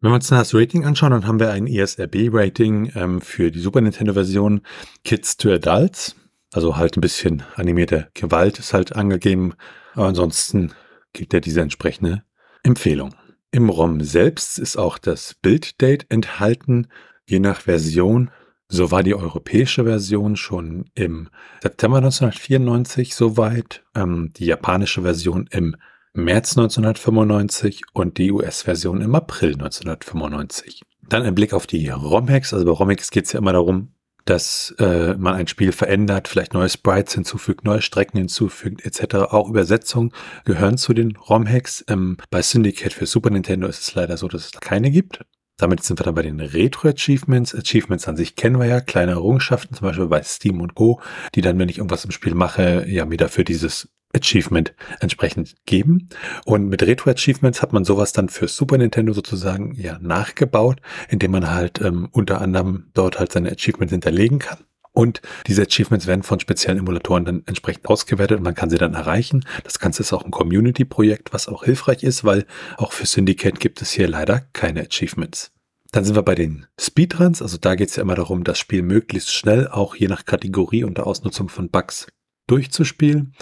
Wenn 0.01 0.13
wir 0.13 0.15
uns 0.15 0.29
das 0.29 0.55
Rating 0.55 0.85
anschauen, 0.85 1.11
dann 1.11 1.27
haben 1.27 1.41
wir 1.41 1.51
ein 1.51 1.67
ESRB-Rating 1.67 2.93
ähm, 2.95 3.21
für 3.21 3.51
die 3.51 3.59
Super 3.59 3.81
Nintendo-Version 3.81 4.61
Kids 5.03 5.37
to 5.39 5.51
Adults 5.51 6.15
also 6.53 6.77
halt 6.77 6.97
ein 6.97 7.01
bisschen 7.01 7.43
animierte 7.57 8.09
Gewalt 8.15 8.59
ist 8.59 8.75
halt 8.75 8.95
angegeben. 8.95 9.55
Aber 9.95 10.07
ansonsten 10.07 10.73
gibt 11.13 11.35
er 11.35 11.41
diese 11.41 11.61
entsprechende 11.61 12.23
Empfehlung. 12.63 13.15
Im 13.51 13.69
ROM 13.69 14.01
selbst 14.01 14.59
ist 14.59 14.77
auch 14.77 14.99
das 14.99 15.35
Bilddate 15.35 16.07
enthalten, 16.09 16.89
je 17.27 17.39
nach 17.39 17.63
Version. 17.63 18.31
So 18.69 18.91
war 18.91 19.03
die 19.03 19.15
europäische 19.15 19.85
Version 19.85 20.37
schon 20.37 20.87
im 20.95 21.29
September 21.63 21.99
1994 21.99 23.15
soweit, 23.15 23.85
ähm, 23.95 24.33
die 24.35 24.47
japanische 24.47 25.03
Version 25.03 25.47
im 25.51 25.77
März 26.15 26.57
1995 26.57 27.83
und 27.93 28.19
die 28.19 28.33
US-Version 28.33 29.03
im 29.03 29.15
April 29.15 29.55
1995. 29.55 30.83
Dann 31.09 31.23
ein 31.23 31.35
Blick 31.35 31.53
auf 31.53 31.67
die 31.67 31.89
ROM-Hacks. 31.89 32.55
Also 32.55 32.65
bei 32.65 32.73
ROM-Hacks 32.73 33.11
geht 33.11 33.27
es 33.27 33.33
ja 33.33 33.39
immer 33.39 33.53
darum, 33.53 33.93
dass 34.25 34.75
äh, 34.79 35.15
man 35.15 35.35
ein 35.35 35.47
Spiel 35.47 35.73
verändert, 35.73 36.29
vielleicht 36.29 36.55
neue 36.55 36.69
Sprites 36.69 37.15
hinzufügt, 37.15 37.65
neue 37.65 37.83
Strecken 37.83 38.19
hinzufügt, 38.19 38.85
etc. 38.85 39.17
Auch 39.31 39.49
Übersetzungen 39.49 40.13
gehören 40.45 40.79
zu 40.79 40.95
den 40.95 41.17
ROM-Hacks. 41.17 41.85
Ähm, 41.89 42.17
bei 42.31 42.43
Syndicate 42.43 42.93
für 42.93 43.07
Super 43.07 43.31
Nintendo 43.31 43.67
ist 43.67 43.81
es 43.81 43.95
leider 43.95 44.17
so, 44.17 44.29
dass 44.29 44.47
es 44.47 44.53
keine 44.53 44.91
gibt. 44.91 45.25
Damit 45.59 45.85
sind 45.85 46.01
wir 46.01 46.05
dann 46.05 46.15
bei 46.15 46.23
den 46.23 46.41
Retro-Achievements. 46.41 47.55
Achievements 47.55 48.09
an 48.09 48.17
sich 48.17 48.37
kennen 48.37 48.59
wir 48.59 48.67
ja, 48.67 48.81
kleine 48.81 49.13
Errungenschaften, 49.13 49.77
zum 49.77 49.87
Beispiel 49.87 50.07
bei 50.07 50.23
Steam 50.23 50.61
und 50.61 50.75
Go, 50.75 51.01
die 51.35 51.41
dann, 51.41 51.59
wenn 51.59 51.69
ich 51.69 51.79
irgendwas 51.79 52.05
im 52.05 52.11
Spiel 52.11 52.35
mache, 52.35 52.85
ja 52.89 53.05
mir 53.05 53.19
dafür 53.19 53.45
dieses 53.45 53.89
Achievement 54.15 54.75
entsprechend 55.01 55.55
geben. 55.67 56.09
Und 56.45 56.69
mit 56.69 56.83
Retro 56.83 57.11
Achievements 57.11 57.63
hat 57.63 57.73
man 57.73 57.85
sowas 57.85 58.13
dann 58.13 58.29
für 58.29 58.49
Super 58.49 58.79
Nintendo 58.79 59.13
sozusagen 59.13 59.75
ja 59.75 59.99
nachgebaut, 60.01 60.81
indem 61.09 61.33
man 61.33 61.51
halt 61.51 61.81
ähm, 61.81 62.09
unter 62.13 62.41
anderem 62.41 62.91
dort 62.95 63.19
halt 63.19 63.33
seine 63.33 63.51
Achievements 63.51 63.93
hinterlegen 63.93 64.39
kann. 64.39 64.59
Und 64.93 65.23
diese 65.47 65.63
Achievements 65.63 66.07
werden 66.07 66.23
von 66.23 66.39
speziellen 66.39 66.79
Emulatoren 66.79 67.25
dann 67.25 67.43
entsprechend 67.47 67.87
ausgewertet 67.87 68.39
und 68.39 68.45
man 68.45 68.55
kann 68.55 68.69
sie 68.69 68.77
dann 68.77 68.93
erreichen. 68.93 69.45
Das 69.65 69.79
Ganze 69.79 70.03
ist 70.03 70.13
auch 70.13 70.25
ein 70.25 70.31
Community-Projekt, 70.31 71.33
was 71.33 71.49
auch 71.49 71.65
hilfreich 71.65 72.03
ist, 72.03 72.25
weil 72.25 72.45
auch 72.77 72.93
für 72.93 73.07
Syndicate 73.07 73.59
gibt 73.59 73.81
es 73.81 73.91
hier 73.91 74.07
leider 74.07 74.43
keine 74.53 74.83
Achievements. 74.83 75.51
Dann 75.93 76.05
sind 76.05 76.15
wir 76.15 76.23
bei 76.23 76.35
den 76.35 76.67
Speedruns. 76.79 77.41
Also 77.41 77.57
da 77.57 77.75
geht 77.75 77.89
es 77.89 77.97
ja 77.97 78.03
immer 78.03 78.15
darum, 78.15 78.45
das 78.45 78.59
Spiel 78.59 78.83
möglichst 78.83 79.33
schnell, 79.33 79.69
auch 79.69 79.95
je 79.95 80.09
nach 80.09 80.27
Kategorie 80.27 80.85
unter 80.85 81.07
Ausnutzung 81.07 81.49
von 81.49 81.71
Bugs, 81.71 82.07
durchzuspielen. 82.53 83.33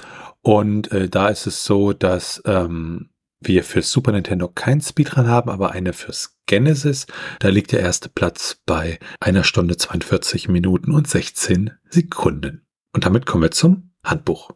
Und 0.40 0.92
äh, 0.92 1.08
da 1.08 1.28
ist 1.28 1.46
es 1.46 1.64
so, 1.64 1.92
dass 1.92 2.40
ähm, 2.46 3.10
wir 3.40 3.64
für 3.64 3.82
Super 3.82 4.12
Nintendo 4.12 4.48
keinen 4.48 4.80
Speedrun 4.80 5.26
haben, 5.26 5.50
aber 5.50 5.72
eine 5.72 5.92
fürs 5.92 6.38
Genesis. 6.46 7.06
Da 7.40 7.48
liegt 7.48 7.72
der 7.72 7.80
erste 7.80 8.08
Platz 8.08 8.60
bei 8.66 8.98
einer 9.18 9.44
Stunde 9.44 9.76
42 9.76 10.48
Minuten 10.48 10.92
und 10.92 11.08
16 11.08 11.72
Sekunden. 11.88 12.66
Und 12.94 13.04
damit 13.04 13.26
kommen 13.26 13.42
wir 13.42 13.50
zum 13.50 13.90
Handbuch. 14.04 14.52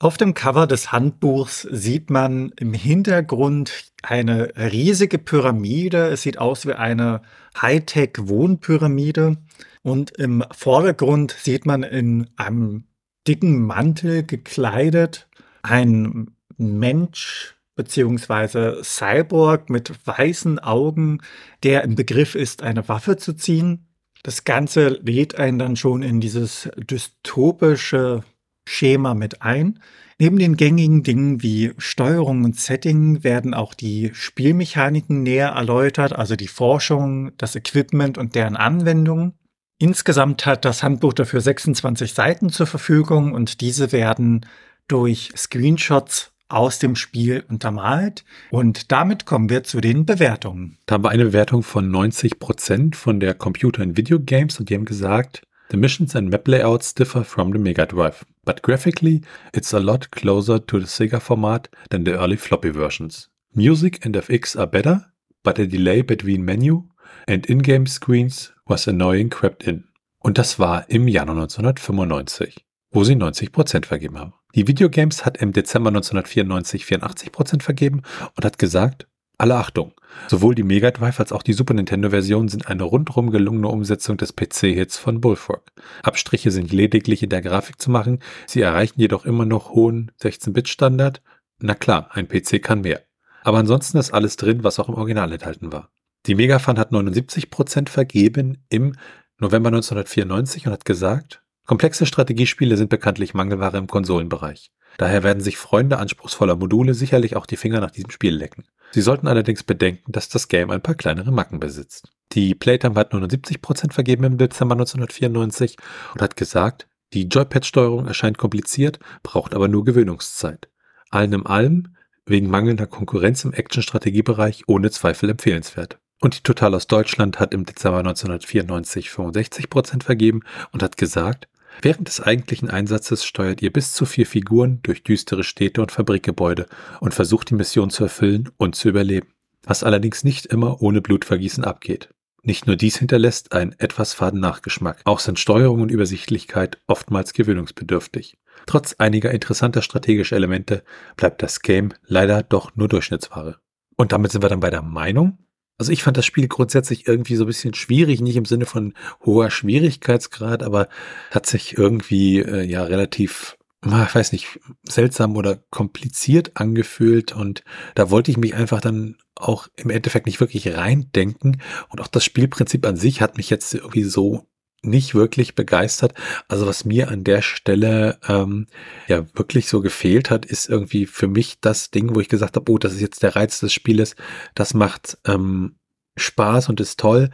Auf 0.00 0.18
dem 0.18 0.34
Cover 0.34 0.66
des 0.66 0.92
Handbuchs 0.92 1.62
sieht 1.62 2.10
man 2.10 2.52
im 2.58 2.74
Hintergrund 2.74 3.92
eine 4.02 4.52
riesige 4.56 5.18
Pyramide. 5.18 6.08
Es 6.08 6.22
sieht 6.22 6.36
aus 6.38 6.66
wie 6.66 6.74
eine 6.74 7.22
Hightech-Wohnpyramide. 7.60 9.38
Und 9.82 10.10
im 10.18 10.44
Vordergrund 10.50 11.34
sieht 11.40 11.64
man 11.64 11.82
in 11.84 12.28
einem 12.36 12.84
dicken 13.26 13.62
Mantel 13.62 14.24
gekleidet, 14.24 15.28
ein 15.62 16.30
Mensch 16.56 17.56
beziehungsweise 17.76 18.80
Cyborg 18.84 19.68
mit 19.68 19.92
weißen 20.06 20.58
Augen, 20.60 21.20
der 21.62 21.82
im 21.82 21.96
Begriff 21.96 22.34
ist, 22.34 22.62
eine 22.62 22.88
Waffe 22.88 23.16
zu 23.16 23.34
ziehen. 23.34 23.88
Das 24.22 24.44
Ganze 24.44 24.88
lädt 24.88 25.34
einen 25.36 25.58
dann 25.58 25.76
schon 25.76 26.02
in 26.02 26.20
dieses 26.20 26.70
dystopische 26.76 28.22
Schema 28.66 29.14
mit 29.14 29.42
ein. 29.42 29.80
Neben 30.18 30.38
den 30.38 30.56
gängigen 30.56 31.02
Dingen 31.02 31.42
wie 31.42 31.72
Steuerung 31.76 32.44
und 32.44 32.58
Setting 32.58 33.24
werden 33.24 33.52
auch 33.52 33.74
die 33.74 34.12
Spielmechaniken 34.14 35.22
näher 35.22 35.48
erläutert, 35.48 36.12
also 36.12 36.36
die 36.36 36.48
Forschung, 36.48 37.32
das 37.36 37.56
Equipment 37.56 38.16
und 38.16 38.34
deren 38.34 38.56
Anwendung. 38.56 39.34
Insgesamt 39.78 40.46
hat 40.46 40.64
das 40.64 40.82
Handbuch 40.82 41.12
dafür 41.12 41.40
26 41.40 42.14
Seiten 42.14 42.50
zur 42.50 42.66
Verfügung 42.66 43.32
und 43.32 43.60
diese 43.60 43.92
werden 43.92 44.46
durch 44.88 45.30
Screenshots 45.36 46.32
aus 46.48 46.78
dem 46.78 46.94
Spiel 46.94 47.44
untermalt. 47.48 48.24
Und 48.50 48.92
damit 48.92 49.26
kommen 49.26 49.50
wir 49.50 49.64
zu 49.64 49.80
den 49.80 50.06
Bewertungen. 50.06 50.78
Da 50.86 50.94
haben 50.94 51.04
wir 51.04 51.10
eine 51.10 51.24
Bewertung 51.24 51.62
von 51.62 51.90
90 51.90 52.38
Prozent 52.38 52.96
von 52.96 53.18
der 53.18 53.34
Computer 53.34 53.82
and 53.82 53.96
Video 53.96 54.20
Games 54.20 54.60
und 54.60 54.70
die 54.70 54.74
haben 54.74 54.84
gesagt, 54.84 55.42
The 55.70 55.78
missions 55.78 56.14
and 56.14 56.30
map 56.30 56.46
layouts 56.46 56.94
differ 56.94 57.24
from 57.24 57.52
the 57.52 57.58
Mega 57.58 57.86
Drive, 57.86 58.24
but 58.44 58.62
graphically 58.62 59.22
it's 59.52 59.72
a 59.74 59.78
lot 59.78 60.12
closer 60.12 60.64
to 60.64 60.78
the 60.78 60.86
Sega 60.86 61.18
format 61.18 61.70
than 61.90 62.04
the 62.04 62.12
early 62.12 62.36
floppy 62.36 62.70
versions. 62.70 63.30
Music 63.54 64.04
and 64.04 64.14
FX 64.14 64.56
are 64.56 64.66
better, 64.66 65.06
but 65.42 65.58
a 65.58 65.66
delay 65.66 66.02
between 66.02 66.44
menu 66.44 66.84
and 67.26 67.46
in-game 67.46 67.86
screens 67.86 68.53
was 68.66 68.88
annoying 68.88 69.30
crept 69.30 69.64
in. 69.64 69.84
Und 70.18 70.38
das 70.38 70.58
war 70.58 70.88
im 70.88 71.06
Januar 71.06 71.36
1995, 71.36 72.64
wo 72.90 73.04
sie 73.04 73.14
90% 73.14 73.84
vergeben 73.84 74.18
haben. 74.18 74.34
Die 74.54 74.68
Videogames 74.68 75.26
hat 75.26 75.36
im 75.38 75.52
Dezember 75.52 75.88
1994 75.88 76.84
84% 76.84 77.62
vergeben 77.62 78.02
und 78.36 78.44
hat 78.44 78.58
gesagt, 78.58 79.06
alle 79.36 79.56
Achtung, 79.56 79.92
sowohl 80.28 80.54
die 80.54 80.62
Mega 80.62 80.92
Drive 80.92 81.18
als 81.18 81.32
auch 81.32 81.42
die 81.42 81.54
Super 81.54 81.74
Nintendo 81.74 82.10
Version 82.10 82.48
sind 82.48 82.68
eine 82.68 82.84
rundrum 82.84 83.30
gelungene 83.30 83.66
Umsetzung 83.66 84.16
des 84.16 84.36
PC-Hits 84.36 84.96
von 84.96 85.20
Bullfrog. 85.20 85.64
Abstriche 86.04 86.52
sind 86.52 86.72
lediglich 86.72 87.24
in 87.24 87.30
der 87.30 87.42
Grafik 87.42 87.80
zu 87.80 87.90
machen, 87.90 88.20
sie 88.46 88.60
erreichen 88.60 89.00
jedoch 89.00 89.24
immer 89.26 89.44
noch 89.44 89.70
hohen 89.70 90.12
16-Bit-Standard. 90.22 91.20
Na 91.58 91.74
klar, 91.74 92.10
ein 92.12 92.28
PC 92.28 92.62
kann 92.62 92.82
mehr. 92.82 93.02
Aber 93.42 93.58
ansonsten 93.58 93.98
ist 93.98 94.14
alles 94.14 94.36
drin, 94.36 94.62
was 94.62 94.78
auch 94.78 94.88
im 94.88 94.94
Original 94.94 95.32
enthalten 95.32 95.72
war. 95.72 95.90
Die 96.26 96.34
Megafan 96.34 96.78
hat 96.78 96.90
79% 96.90 97.90
vergeben 97.90 98.64
im 98.70 98.94
November 99.38 99.68
1994 99.68 100.66
und 100.66 100.72
hat 100.72 100.84
gesagt, 100.86 101.42
komplexe 101.66 102.06
Strategiespiele 102.06 102.76
sind 102.76 102.88
bekanntlich 102.88 103.34
Mangelware 103.34 103.76
im 103.76 103.88
Konsolenbereich. 103.88 104.70
Daher 104.96 105.22
werden 105.22 105.42
sich 105.42 105.58
Freunde 105.58 105.98
anspruchsvoller 105.98 106.56
Module 106.56 106.94
sicherlich 106.94 107.36
auch 107.36 107.46
die 107.46 107.56
Finger 107.56 107.80
nach 107.80 107.90
diesem 107.90 108.10
Spiel 108.10 108.34
lecken. 108.34 108.64
Sie 108.92 109.02
sollten 109.02 109.26
allerdings 109.26 109.64
bedenken, 109.64 110.12
dass 110.12 110.28
das 110.28 110.48
Game 110.48 110.70
ein 110.70 110.82
paar 110.82 110.94
kleinere 110.94 111.32
Macken 111.32 111.60
besitzt. 111.60 112.12
Die 112.32 112.54
Playtime 112.54 112.94
hat 112.94 113.12
79% 113.12 113.92
vergeben 113.92 114.24
im 114.24 114.38
Dezember 114.38 114.74
1994 114.76 115.76
und 116.14 116.22
hat 116.22 116.36
gesagt, 116.36 116.86
die 117.12 117.24
Joypad-Steuerung 117.24 118.06
erscheint 118.06 118.38
kompliziert, 118.38 118.98
braucht 119.22 119.54
aber 119.54 119.68
nur 119.68 119.84
Gewöhnungszeit. 119.84 120.68
Allen 121.10 121.32
im 121.32 121.46
allem, 121.46 121.96
wegen 122.24 122.48
mangelnder 122.48 122.86
Konkurrenz 122.86 123.44
im 123.44 123.52
Action-Strategiebereich 123.52 124.64
ohne 124.68 124.90
Zweifel 124.90 125.30
empfehlenswert. 125.30 125.98
Und 126.24 126.38
die 126.38 126.42
Total 126.42 126.74
aus 126.74 126.86
Deutschland 126.86 127.38
hat 127.38 127.52
im 127.52 127.66
Dezember 127.66 127.98
1994 127.98 129.10
65% 129.10 130.04
vergeben 130.04 130.40
und 130.72 130.82
hat 130.82 130.96
gesagt, 130.96 131.48
Während 131.82 132.08
des 132.08 132.22
eigentlichen 132.22 132.70
Einsatzes 132.70 133.26
steuert 133.26 133.60
ihr 133.60 133.70
bis 133.70 133.92
zu 133.92 134.06
vier 134.06 134.24
Figuren 134.24 134.80
durch 134.82 135.02
düstere 135.02 135.44
Städte 135.44 135.82
und 135.82 135.92
Fabrikgebäude 135.92 136.66
und 137.00 137.12
versucht 137.12 137.50
die 137.50 137.56
Mission 137.56 137.90
zu 137.90 138.04
erfüllen 138.04 138.48
und 138.56 138.74
zu 138.74 138.88
überleben, 138.88 139.26
was 139.64 139.82
allerdings 139.84 140.24
nicht 140.24 140.46
immer 140.46 140.80
ohne 140.80 141.02
Blutvergießen 141.02 141.62
abgeht. 141.62 142.08
Nicht 142.42 142.66
nur 142.66 142.76
dies 142.76 142.96
hinterlässt 142.96 143.52
einen 143.52 143.74
etwas 143.78 144.14
faden 144.14 144.40
Nachgeschmack, 144.40 145.02
auch 145.04 145.18
sind 145.18 145.38
Steuerung 145.38 145.82
und 145.82 145.90
Übersichtlichkeit 145.90 146.78
oftmals 146.86 147.34
gewöhnungsbedürftig. 147.34 148.38
Trotz 148.64 148.94
einiger 148.94 149.30
interessanter 149.30 149.82
strategischer 149.82 150.36
Elemente 150.36 150.84
bleibt 151.16 151.42
das 151.42 151.60
Game 151.60 151.92
leider 152.06 152.42
doch 152.42 152.74
nur 152.76 152.88
Durchschnittsware. 152.88 153.58
Und 153.96 154.12
damit 154.12 154.32
sind 154.32 154.42
wir 154.42 154.48
dann 154.48 154.60
bei 154.60 154.70
der 154.70 154.82
Meinung. 154.82 155.43
Also 155.76 155.90
ich 155.90 156.02
fand 156.02 156.16
das 156.16 156.24
Spiel 156.24 156.46
grundsätzlich 156.46 157.08
irgendwie 157.08 157.36
so 157.36 157.44
ein 157.44 157.48
bisschen 157.48 157.74
schwierig, 157.74 158.20
nicht 158.20 158.36
im 158.36 158.44
Sinne 158.44 158.66
von 158.66 158.94
hoher 159.24 159.50
Schwierigkeitsgrad, 159.50 160.62
aber 160.62 160.88
hat 161.30 161.46
sich 161.46 161.76
irgendwie 161.76 162.38
äh, 162.38 162.62
ja 162.62 162.84
relativ, 162.84 163.56
ich 163.84 164.14
weiß 164.14 164.32
nicht, 164.32 164.60
seltsam 164.88 165.36
oder 165.36 165.56
kompliziert 165.70 166.52
angefühlt. 166.54 167.32
Und 167.32 167.64
da 167.96 168.10
wollte 168.10 168.30
ich 168.30 168.36
mich 168.36 168.54
einfach 168.54 168.80
dann 168.80 169.16
auch 169.34 169.66
im 169.76 169.90
Endeffekt 169.90 170.26
nicht 170.26 170.40
wirklich 170.40 170.76
reindenken. 170.76 171.60
Und 171.88 172.00
auch 172.00 172.08
das 172.08 172.24
Spielprinzip 172.24 172.86
an 172.86 172.96
sich 172.96 173.20
hat 173.20 173.36
mich 173.36 173.50
jetzt 173.50 173.74
irgendwie 173.74 174.04
so 174.04 174.46
nicht 174.84 175.14
wirklich 175.14 175.54
begeistert. 175.54 176.14
Also 176.48 176.66
was 176.66 176.84
mir 176.84 177.08
an 177.08 177.24
der 177.24 177.42
Stelle 177.42 178.18
ähm, 178.28 178.66
ja 179.08 179.24
wirklich 179.34 179.68
so 179.68 179.80
gefehlt 179.80 180.30
hat, 180.30 180.46
ist 180.46 180.68
irgendwie 180.68 181.06
für 181.06 181.28
mich 181.28 181.60
das 181.60 181.90
Ding, 181.90 182.14
wo 182.14 182.20
ich 182.20 182.28
gesagt 182.28 182.56
habe, 182.56 182.70
oh, 182.70 182.78
das 182.78 182.94
ist 182.94 183.00
jetzt 183.00 183.22
der 183.22 183.36
Reiz 183.36 183.60
des 183.60 183.72
Spieles, 183.72 184.16
das 184.54 184.74
macht 184.74 185.18
ähm, 185.26 185.76
Spaß 186.16 186.68
und 186.68 186.80
ist 186.80 187.00
toll. 187.00 187.30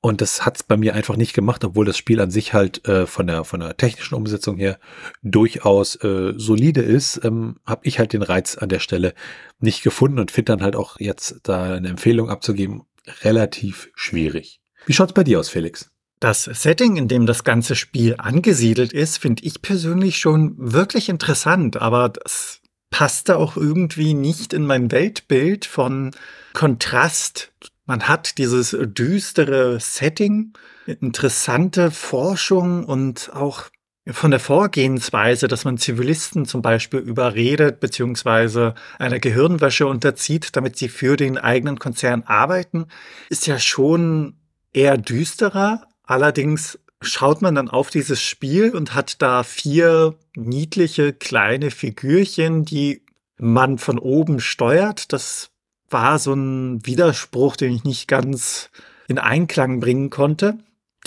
Und 0.00 0.20
das 0.20 0.46
hat's 0.46 0.62
bei 0.62 0.76
mir 0.76 0.94
einfach 0.94 1.16
nicht 1.16 1.34
gemacht, 1.34 1.64
obwohl 1.64 1.84
das 1.84 1.96
Spiel 1.96 2.20
an 2.20 2.30
sich 2.30 2.54
halt 2.54 2.86
äh, 2.86 3.06
von 3.06 3.26
der 3.26 3.42
von 3.42 3.58
der 3.58 3.76
technischen 3.76 4.14
Umsetzung 4.14 4.56
her 4.56 4.78
durchaus 5.22 5.96
äh, 5.96 6.34
solide 6.36 6.82
ist, 6.82 7.24
ähm, 7.24 7.56
habe 7.66 7.80
ich 7.84 7.98
halt 7.98 8.12
den 8.12 8.22
Reiz 8.22 8.56
an 8.56 8.68
der 8.68 8.78
Stelle 8.78 9.12
nicht 9.58 9.82
gefunden 9.82 10.20
und 10.20 10.30
finde 10.30 10.52
dann 10.52 10.62
halt 10.62 10.76
auch 10.76 11.00
jetzt 11.00 11.40
da 11.42 11.74
eine 11.74 11.88
Empfehlung 11.88 12.30
abzugeben 12.30 12.82
relativ 13.22 13.90
schwierig. 13.94 14.60
Wie 14.86 14.92
schaut's 14.92 15.14
bei 15.14 15.24
dir 15.24 15.40
aus, 15.40 15.48
Felix? 15.48 15.90
Das 16.20 16.44
Setting, 16.44 16.96
in 16.96 17.06
dem 17.08 17.26
das 17.26 17.44
ganze 17.44 17.76
Spiel 17.76 18.16
angesiedelt 18.18 18.92
ist, 18.92 19.18
finde 19.18 19.44
ich 19.44 19.62
persönlich 19.62 20.18
schon 20.18 20.54
wirklich 20.58 21.08
interessant, 21.08 21.76
aber 21.76 22.08
das 22.08 22.60
passte 22.90 23.36
auch 23.36 23.56
irgendwie 23.56 24.14
nicht 24.14 24.52
in 24.52 24.66
mein 24.66 24.90
Weltbild 24.90 25.64
von 25.64 26.10
Kontrast. 26.54 27.52
Man 27.86 28.08
hat 28.08 28.38
dieses 28.38 28.76
düstere 28.80 29.78
Setting, 29.78 30.54
interessante 30.86 31.90
Forschung 31.90 32.84
und 32.84 33.30
auch 33.32 33.64
von 34.10 34.30
der 34.30 34.40
Vorgehensweise, 34.40 35.48
dass 35.48 35.64
man 35.64 35.76
Zivilisten 35.76 36.46
zum 36.46 36.62
Beispiel 36.62 37.00
überredet 37.00 37.78
beziehungsweise 37.78 38.74
einer 38.98 39.18
Gehirnwäsche 39.18 39.86
unterzieht, 39.86 40.56
damit 40.56 40.76
sie 40.76 40.88
für 40.88 41.16
den 41.16 41.36
eigenen 41.36 41.78
Konzern 41.78 42.22
arbeiten, 42.24 42.86
ist 43.28 43.46
ja 43.46 43.58
schon 43.58 44.34
eher 44.72 44.96
düsterer, 44.96 45.87
Allerdings 46.08 46.78
schaut 47.02 47.42
man 47.42 47.54
dann 47.54 47.68
auf 47.68 47.90
dieses 47.90 48.22
Spiel 48.22 48.74
und 48.74 48.94
hat 48.94 49.20
da 49.20 49.42
vier 49.42 50.14
niedliche 50.34 51.12
kleine 51.12 51.70
Figürchen, 51.70 52.64
die 52.64 53.02
man 53.36 53.76
von 53.76 53.98
oben 53.98 54.40
steuert. 54.40 55.12
Das 55.12 55.50
war 55.90 56.18
so 56.18 56.32
ein 56.32 56.84
Widerspruch, 56.86 57.56
den 57.56 57.74
ich 57.74 57.84
nicht 57.84 58.08
ganz 58.08 58.70
in 59.06 59.18
Einklang 59.18 59.80
bringen 59.80 60.08
konnte. 60.08 60.56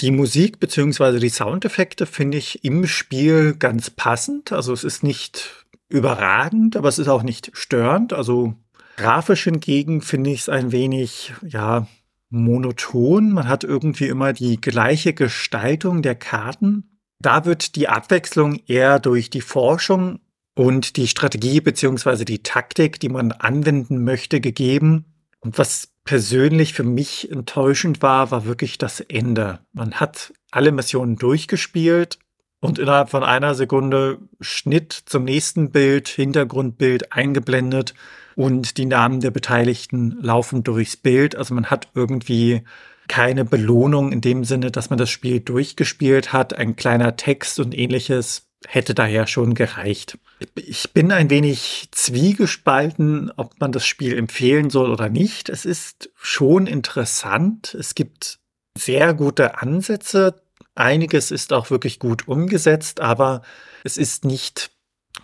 Die 0.01 0.11
Musik 0.11 0.59
bzw. 0.59 1.17
die 1.17 1.29
Soundeffekte 1.29 2.05
finde 2.05 2.37
ich 2.37 2.63
im 2.63 2.85
Spiel 2.85 3.55
ganz 3.55 3.89
passend. 3.89 4.51
Also 4.51 4.71
es 4.71 4.83
ist 4.83 5.03
nicht 5.03 5.65
überragend, 5.89 6.77
aber 6.77 6.89
es 6.89 6.99
ist 6.99 7.07
auch 7.07 7.23
nicht 7.23 7.49
störend. 7.53 8.13
Also 8.13 8.53
grafisch 8.97 9.45
hingegen 9.45 10.01
finde 10.01 10.29
ich 10.29 10.41
es 10.41 10.49
ein 10.49 10.71
wenig, 10.71 11.33
ja, 11.41 11.87
monoton. 12.31 13.31
Man 13.31 13.47
hat 13.47 13.63
irgendwie 13.63 14.07
immer 14.07 14.33
die 14.33 14.59
gleiche 14.59 15.13
Gestaltung 15.13 16.01
der 16.01 16.15
Karten. 16.15 16.97
Da 17.19 17.45
wird 17.45 17.75
die 17.75 17.87
Abwechslung 17.87 18.59
eher 18.65 18.99
durch 18.99 19.29
die 19.29 19.41
Forschung 19.41 20.19
und 20.55 20.97
die 20.97 21.07
Strategie 21.07 21.61
beziehungsweise 21.61 22.25
die 22.25 22.41
Taktik, 22.41 22.99
die 22.99 23.09
man 23.09 23.31
anwenden 23.31 24.03
möchte, 24.03 24.41
gegeben. 24.41 25.05
Und 25.39 25.57
was 25.57 25.89
persönlich 26.03 26.73
für 26.73 26.83
mich 26.83 27.31
enttäuschend 27.31 28.01
war, 28.01 28.31
war 28.31 28.45
wirklich 28.45 28.77
das 28.77 29.01
Ende. 29.01 29.59
Man 29.71 29.93
hat 29.93 30.33
alle 30.49 30.71
Missionen 30.71 31.17
durchgespielt 31.17 32.17
und 32.59 32.79
innerhalb 32.79 33.09
von 33.09 33.23
einer 33.23 33.55
Sekunde 33.55 34.19
Schnitt 34.39 34.93
zum 34.93 35.23
nächsten 35.23 35.71
Bild, 35.71 36.07
Hintergrundbild 36.07 37.11
eingeblendet 37.11 37.93
und 38.35 38.77
die 38.77 38.85
Namen 38.85 39.19
der 39.19 39.31
Beteiligten 39.31 40.17
laufen 40.21 40.63
durchs 40.63 40.97
Bild. 40.97 41.35
Also 41.35 41.53
man 41.53 41.67
hat 41.67 41.89
irgendwie 41.95 42.63
keine 43.07 43.43
Belohnung 43.45 44.11
in 44.11 44.21
dem 44.21 44.43
Sinne, 44.43 44.71
dass 44.71 44.89
man 44.89 44.97
das 44.97 45.09
Spiel 45.09 45.39
durchgespielt 45.39 46.33
hat. 46.33 46.53
Ein 46.53 46.75
kleiner 46.75 47.17
Text 47.17 47.59
und 47.59 47.77
ähnliches 47.77 48.47
hätte 48.67 48.93
daher 48.93 49.27
schon 49.27 49.53
gereicht. 49.53 50.17
Ich 50.55 50.93
bin 50.93 51.11
ein 51.11 51.29
wenig 51.29 51.89
zwiegespalten, 51.91 53.31
ob 53.35 53.59
man 53.59 53.71
das 53.71 53.85
Spiel 53.85 54.17
empfehlen 54.17 54.69
soll 54.69 54.91
oder 54.91 55.09
nicht. 55.09 55.49
Es 55.49 55.65
ist 55.65 56.09
schon 56.15 56.67
interessant. 56.67 57.73
Es 57.73 57.95
gibt 57.95 58.39
sehr 58.77 59.13
gute 59.13 59.61
Ansätze. 59.61 60.41
Einiges 60.75 61.31
ist 61.31 61.53
auch 61.53 61.69
wirklich 61.69 61.99
gut 61.99 62.27
umgesetzt, 62.27 63.01
aber 63.01 63.41
es 63.83 63.97
ist 63.97 64.25
nicht 64.25 64.71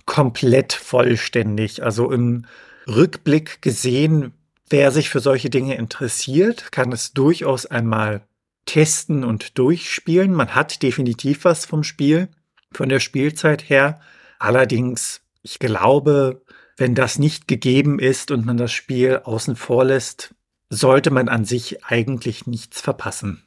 komplett 0.06 0.74
vollständig. 0.74 1.84
Also 1.84 2.12
im 2.12 2.46
Rückblick 2.88 3.62
gesehen, 3.62 4.34
wer 4.70 4.92
sich 4.92 5.10
für 5.10 5.20
solche 5.20 5.50
Dinge 5.50 5.76
interessiert, 5.76 6.72
kann 6.72 6.92
es 6.92 7.14
durchaus 7.14 7.66
einmal 7.66 8.22
testen 8.66 9.24
und 9.24 9.58
durchspielen. 9.58 10.34
Man 10.34 10.56
hat 10.56 10.82
definitiv 10.84 11.46
was 11.46 11.66
vom 11.66 11.84
Spiel, 11.84 12.30
von 12.72 12.90
der 12.90 13.00
Spielzeit 13.00 13.70
her. 13.70 14.00
Allerdings, 14.40 15.22
ich 15.42 15.60
glaube, 15.60 16.44
wenn 16.78 16.94
das 16.94 17.18
nicht 17.18 17.48
gegeben 17.48 18.00
ist 18.00 18.30
und 18.32 18.46
man 18.46 18.58
das 18.58 18.72
Spiel 18.72 19.22
außen 19.24 19.56
vor 19.56 19.86
lässt, 19.86 20.36
sollte 20.70 21.12
man 21.12 21.30
an 21.30 21.46
sich 21.46 21.84
eigentlich 21.86 22.46
nichts 22.46 22.82
verpassen. 22.82 23.47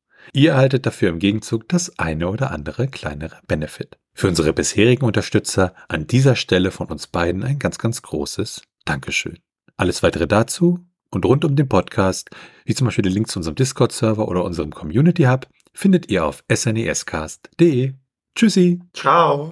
Ihr 0.33 0.51
erhaltet 0.51 0.85
dafür 0.85 1.09
im 1.09 1.19
Gegenzug 1.19 1.67
das 1.69 1.97
eine 1.99 2.29
oder 2.29 2.51
andere 2.51 2.87
kleinere 2.87 3.39
Benefit. 3.47 3.97
Für 4.13 4.27
unsere 4.27 4.53
bisherigen 4.53 5.05
Unterstützer 5.05 5.73
an 5.87 6.07
dieser 6.07 6.35
Stelle 6.35 6.71
von 6.71 6.87
uns 6.87 7.07
beiden 7.07 7.43
ein 7.43 7.59
ganz, 7.59 7.77
ganz 7.77 8.01
großes 8.01 8.61
Dankeschön. 8.85 9.39
Alles 9.77 10.03
weitere 10.03 10.27
dazu 10.27 10.79
und 11.11 11.25
rund 11.25 11.45
um 11.45 11.55
den 11.55 11.67
Podcast, 11.67 12.29
wie 12.65 12.75
zum 12.75 12.85
Beispiel 12.85 13.03
die 13.03 13.09
Links 13.09 13.31
zu 13.31 13.39
unserem 13.39 13.55
Discord-Server 13.55 14.27
oder 14.27 14.43
unserem 14.43 14.71
Community 14.71 15.23
Hub, 15.23 15.47
findet 15.73 16.09
ihr 16.09 16.25
auf 16.25 16.43
snescast.de. 16.51 17.93
Tschüssi. 18.35 18.79
Ciao. 18.93 19.51